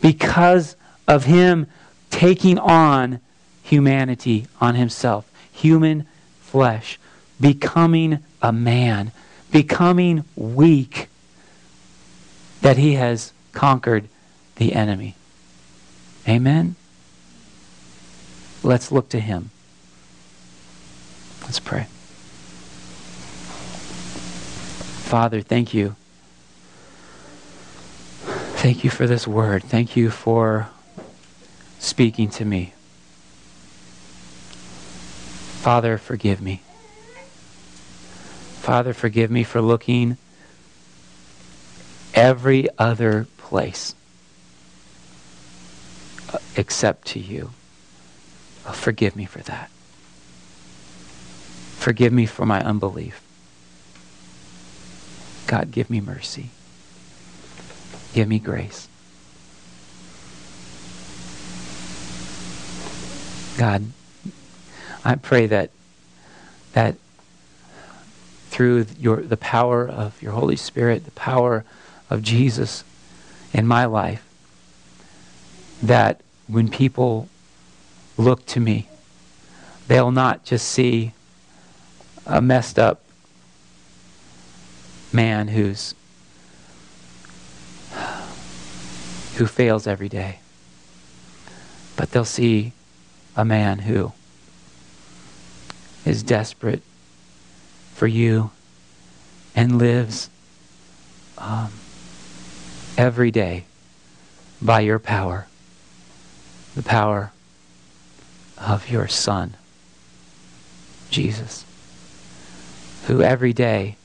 because 0.00 0.76
of 1.08 1.24
him 1.24 1.66
taking 2.10 2.58
on 2.58 3.20
humanity 3.62 4.46
on 4.60 4.76
himself, 4.76 5.28
human 5.52 6.06
flesh, 6.40 6.98
becoming 7.40 8.20
a 8.40 8.52
man, 8.52 9.10
becoming 9.50 10.24
weak, 10.36 11.08
that 12.62 12.76
he 12.76 12.94
has 12.94 13.32
conquered 13.52 14.08
the 14.56 14.72
enemy. 14.72 15.16
Amen? 16.28 16.76
Let's 18.66 18.90
look 18.90 19.08
to 19.10 19.20
him. 19.20 19.50
Let's 21.42 21.60
pray. 21.60 21.86
Father, 25.04 25.40
thank 25.40 25.72
you. 25.72 25.94
Thank 28.56 28.82
you 28.82 28.90
for 28.90 29.06
this 29.06 29.24
word. 29.24 29.62
Thank 29.62 29.96
you 29.96 30.10
for 30.10 30.68
speaking 31.78 32.28
to 32.30 32.44
me. 32.44 32.72
Father, 35.62 35.96
forgive 35.96 36.42
me. 36.42 36.60
Father, 38.62 38.92
forgive 38.92 39.30
me 39.30 39.44
for 39.44 39.62
looking 39.62 40.16
every 42.14 42.68
other 42.80 43.28
place 43.38 43.94
uh, 46.32 46.38
except 46.56 47.06
to 47.06 47.20
you. 47.20 47.52
Oh, 48.66 48.72
forgive 48.72 49.14
me 49.14 49.24
for 49.24 49.40
that. 49.40 49.70
Forgive 51.78 52.12
me 52.12 52.26
for 52.26 52.44
my 52.44 52.60
unbelief. 52.62 53.22
God, 55.46 55.70
give 55.70 55.88
me 55.88 56.00
mercy. 56.00 56.50
Give 58.12 58.26
me 58.26 58.38
grace. 58.38 58.88
God, 63.56 63.86
I 65.04 65.14
pray 65.14 65.46
that 65.46 65.70
that 66.72 66.96
through 68.50 68.86
your 68.98 69.22
the 69.22 69.36
power 69.36 69.88
of 69.88 70.20
your 70.20 70.32
Holy 70.32 70.56
Spirit, 70.56 71.04
the 71.04 71.10
power 71.12 71.64
of 72.10 72.22
Jesus 72.22 72.84
in 73.52 73.66
my 73.66 73.84
life, 73.84 74.26
that 75.82 76.20
when 76.48 76.68
people 76.68 77.28
look 78.16 78.46
to 78.46 78.60
me, 78.60 78.88
they'll 79.88 80.10
not 80.10 80.44
just 80.44 80.68
see 80.68 81.12
a 82.26 82.40
messed 82.40 82.78
up 82.78 83.02
man 85.12 85.48
who's 85.48 85.94
who 89.36 89.46
fails 89.46 89.86
every 89.86 90.08
day. 90.08 90.38
But 91.96 92.10
they'll 92.10 92.24
see 92.24 92.72
a 93.36 93.44
man 93.44 93.80
who 93.80 94.12
is 96.04 96.22
desperate 96.22 96.82
for 97.94 98.06
you 98.06 98.50
and 99.54 99.78
lives 99.78 100.30
um, 101.38 101.72
every 102.96 103.30
day 103.30 103.64
by 104.60 104.80
your 104.80 104.98
power, 104.98 105.46
the 106.74 106.82
power 106.82 107.32
of 108.58 108.88
your 108.88 109.08
Son, 109.08 109.54
Jesus, 111.10 111.64
who 113.06 113.22
every 113.22 113.52
day 113.52 113.96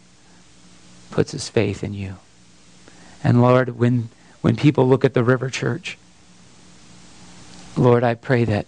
puts 1.09 1.31
his 1.31 1.49
faith 1.49 1.83
in 1.83 1.93
you. 1.93 2.15
And 3.23 3.41
Lord, 3.41 3.77
when, 3.77 4.09
when 4.41 4.55
people 4.55 4.87
look 4.87 5.05
at 5.05 5.13
the 5.13 5.23
River 5.23 5.49
Church, 5.49 5.97
Lord, 7.77 8.03
I 8.03 8.15
pray 8.15 8.45
that 8.45 8.65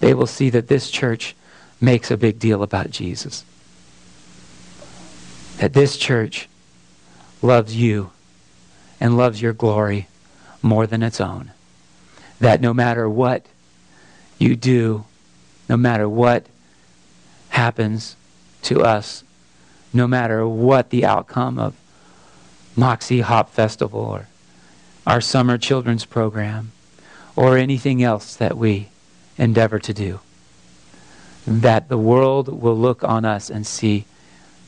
they 0.00 0.14
will 0.14 0.26
see 0.26 0.50
that 0.50 0.68
this 0.68 0.90
church 0.90 1.34
makes 1.80 2.10
a 2.10 2.16
big 2.16 2.38
deal 2.38 2.62
about 2.62 2.90
Jesus. 2.90 3.44
That 5.58 5.72
this 5.72 5.96
church 5.96 6.48
loves 7.40 7.76
you 7.76 8.10
and 9.00 9.16
loves 9.16 9.40
your 9.40 9.52
glory 9.52 10.08
more 10.62 10.86
than 10.86 11.02
its 11.02 11.20
own. 11.20 11.52
That 12.40 12.60
no 12.60 12.74
matter 12.74 13.08
what 13.08 13.46
you 14.38 14.56
do, 14.56 15.04
no 15.68 15.76
matter 15.76 16.08
what 16.08 16.46
happens 17.50 18.16
to 18.62 18.82
us, 18.82 19.24
no 19.92 20.06
matter 20.06 20.46
what 20.46 20.90
the 20.90 21.04
outcome 21.04 21.58
of 21.58 21.74
Moxie 22.76 23.20
Hop 23.20 23.50
Festival 23.50 24.00
or 24.00 24.28
our 25.06 25.20
summer 25.20 25.58
children's 25.58 26.04
program 26.04 26.72
or 27.36 27.56
anything 27.56 28.02
else 28.02 28.34
that 28.36 28.56
we 28.56 28.88
endeavor 29.36 29.78
to 29.78 29.94
do, 29.94 30.20
that 31.46 31.88
the 31.88 31.98
world 31.98 32.60
will 32.60 32.76
look 32.76 33.04
on 33.04 33.24
us 33.24 33.50
and 33.50 33.66
see 33.66 34.04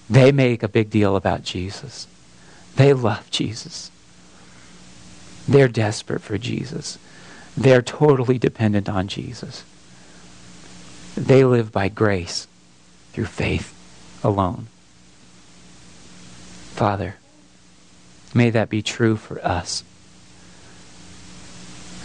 they 0.08 0.30
make 0.30 0.62
a 0.62 0.68
big 0.68 0.90
deal 0.90 1.16
about 1.16 1.42
Jesus. 1.42 2.06
They 2.76 2.92
love 2.92 3.30
Jesus. 3.30 3.90
They're 5.48 5.68
desperate 5.68 6.22
for 6.22 6.38
Jesus. 6.38 6.98
They're 7.56 7.82
totally 7.82 8.38
dependent 8.38 8.88
on 8.88 9.08
Jesus. 9.08 9.64
They 11.16 11.44
live 11.44 11.72
by 11.72 11.88
grace 11.88 12.46
through 13.12 13.24
faith 13.24 13.74
alone. 14.22 14.66
Father, 16.74 17.16
may 18.34 18.50
that 18.50 18.68
be 18.68 18.82
true 18.82 19.16
for 19.16 19.42
us. 19.44 19.82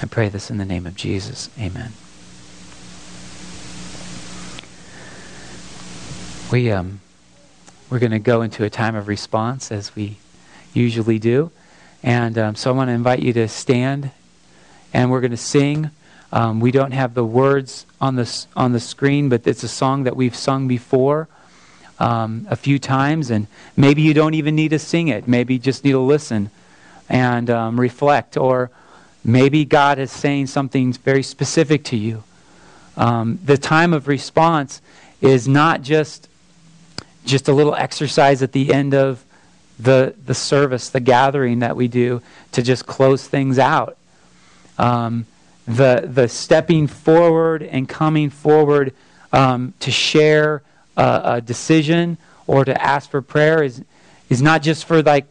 I 0.02 0.06
pray 0.06 0.30
this 0.30 0.50
in 0.50 0.58
the 0.58 0.66
name 0.66 0.88
of 0.88 0.96
Jesus. 0.96 1.50
Amen. 1.60 1.92
We 6.50 6.72
um, 6.72 7.02
we're 7.90 8.00
going 8.00 8.12
to 8.12 8.20
go 8.20 8.42
into 8.42 8.64
a 8.64 8.70
time 8.70 8.96
of 8.96 9.10
response 9.10 9.72
as 9.72 9.94
we 9.94 10.18
usually 10.74 11.20
do, 11.20 11.52
and 12.02 12.38
um, 12.38 12.56
so 12.56 12.72
I 12.72 12.74
want 12.74 12.88
to 12.88 12.94
invite 12.94 13.20
you 13.20 13.34
to 13.34 13.50
stand, 13.50 14.12
and 14.94 15.12
we're 15.12 15.22
going 15.22 15.32
to 15.32 15.38
sing. 15.38 15.92
Um, 16.34 16.60
we 16.60 16.72
don't 16.72 16.92
have 16.94 17.14
the 17.14 17.26
words 17.26 17.86
on 18.00 18.16
the 18.16 18.46
on 18.56 18.72
the 18.72 18.80
screen, 18.80 19.30
but 19.30 19.46
it's 19.46 19.64
a 19.64 19.68
song 19.68 20.04
that 20.04 20.16
we've 20.16 20.36
sung 20.36 20.68
before 20.68 21.28
um, 22.00 22.48
a 22.50 22.56
few 22.56 22.80
times, 22.80 23.30
and 23.30 23.48
maybe 23.76 24.02
you 24.02 24.14
don't 24.14 24.34
even 24.34 24.56
need 24.56 24.70
to 24.70 24.80
sing 24.80 25.10
it. 25.10 25.28
Maybe 25.28 25.56
you 25.56 25.60
just 25.60 25.84
need 25.84 25.92
to 25.92 26.00
listen 26.00 26.50
and 27.10 27.50
um, 27.50 27.80
reflect, 27.80 28.38
or 28.38 28.72
maybe 29.24 29.66
God 29.66 30.00
is 30.00 30.12
saying 30.12 30.48
something 30.48 30.94
very 30.94 31.24
specific 31.24 31.84
to 31.86 31.98
you. 31.98 32.24
Um, 32.96 33.40
the 33.44 33.58
time 33.58 33.94
of 33.94 34.08
response 34.08 34.82
is 35.22 35.48
not 35.48 35.82
just 35.82 36.30
just 37.26 37.48
a 37.48 37.54
little 37.54 37.76
exercise 37.76 38.42
at 38.42 38.54
the 38.54 38.74
end 38.74 38.94
of 38.94 39.24
the 39.78 40.16
the 40.26 40.34
service, 40.34 40.90
the 40.90 41.00
gathering 41.02 41.60
that 41.60 41.76
we 41.76 41.88
do 41.88 42.22
to 42.54 42.62
just 42.62 42.86
close 42.86 43.28
things 43.28 43.60
out. 43.60 43.98
Um, 44.78 45.26
the 45.78 46.08
the 46.08 46.28
stepping 46.28 46.88
forward 46.88 47.64
and 47.64 47.88
coming 47.88 48.30
forward 48.30 48.94
um, 49.32 49.74
to 49.80 49.92
share 49.92 50.62
a, 50.98 51.22
a 51.24 51.42
decision 51.42 52.18
or 52.48 52.66
to 52.66 52.82
ask 52.82 53.10
for 53.10 53.22
prayer 53.22 53.64
is 53.64 53.84
is 54.30 54.42
not 54.42 54.62
just 54.62 54.86
for 54.86 55.02
like 55.02 55.26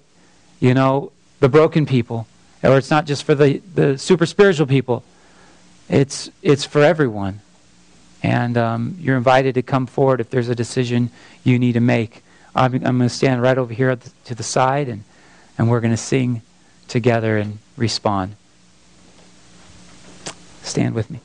you 0.59 0.74
know 0.74 1.12
the 1.41 1.49
broken 1.49 1.86
people 1.86 2.26
or 2.62 2.76
it's 2.76 2.91
not 2.91 3.07
just 3.07 3.24
for 3.24 3.34
the, 3.34 3.59
the 3.74 3.97
super 3.97 4.26
spiritual 4.26 4.66
people. 4.66 5.03
It's 5.88 6.30
it's 6.43 6.64
for 6.64 6.82
everyone. 6.82 7.41
And 8.22 8.59
um, 8.59 8.97
you're 9.01 9.16
invited 9.16 9.55
to 9.55 9.62
come 9.62 9.86
forward 9.86 10.20
if 10.20 10.28
there's 10.28 10.51
a 10.51 10.55
decision 10.55 11.11
you 11.43 11.59
need 11.59 11.72
to 11.72 11.80
make. 11.80 12.22
I'm, 12.55 12.74
I'm 12.74 12.99
going 12.99 13.01
to 13.01 13.09
stand 13.09 13.41
right 13.41 13.57
over 13.57 13.72
here 13.72 13.97
the, 13.97 14.11
to 14.26 14.34
the 14.34 14.43
side 14.43 14.88
and 14.88 15.05
and 15.57 15.68
we're 15.68 15.80
going 15.80 15.93
to 15.93 15.97
sing 15.97 16.43
together 16.88 17.38
and 17.38 17.59
respond 17.76 18.34
stand 20.70 20.94
with 20.94 21.10
me 21.10 21.20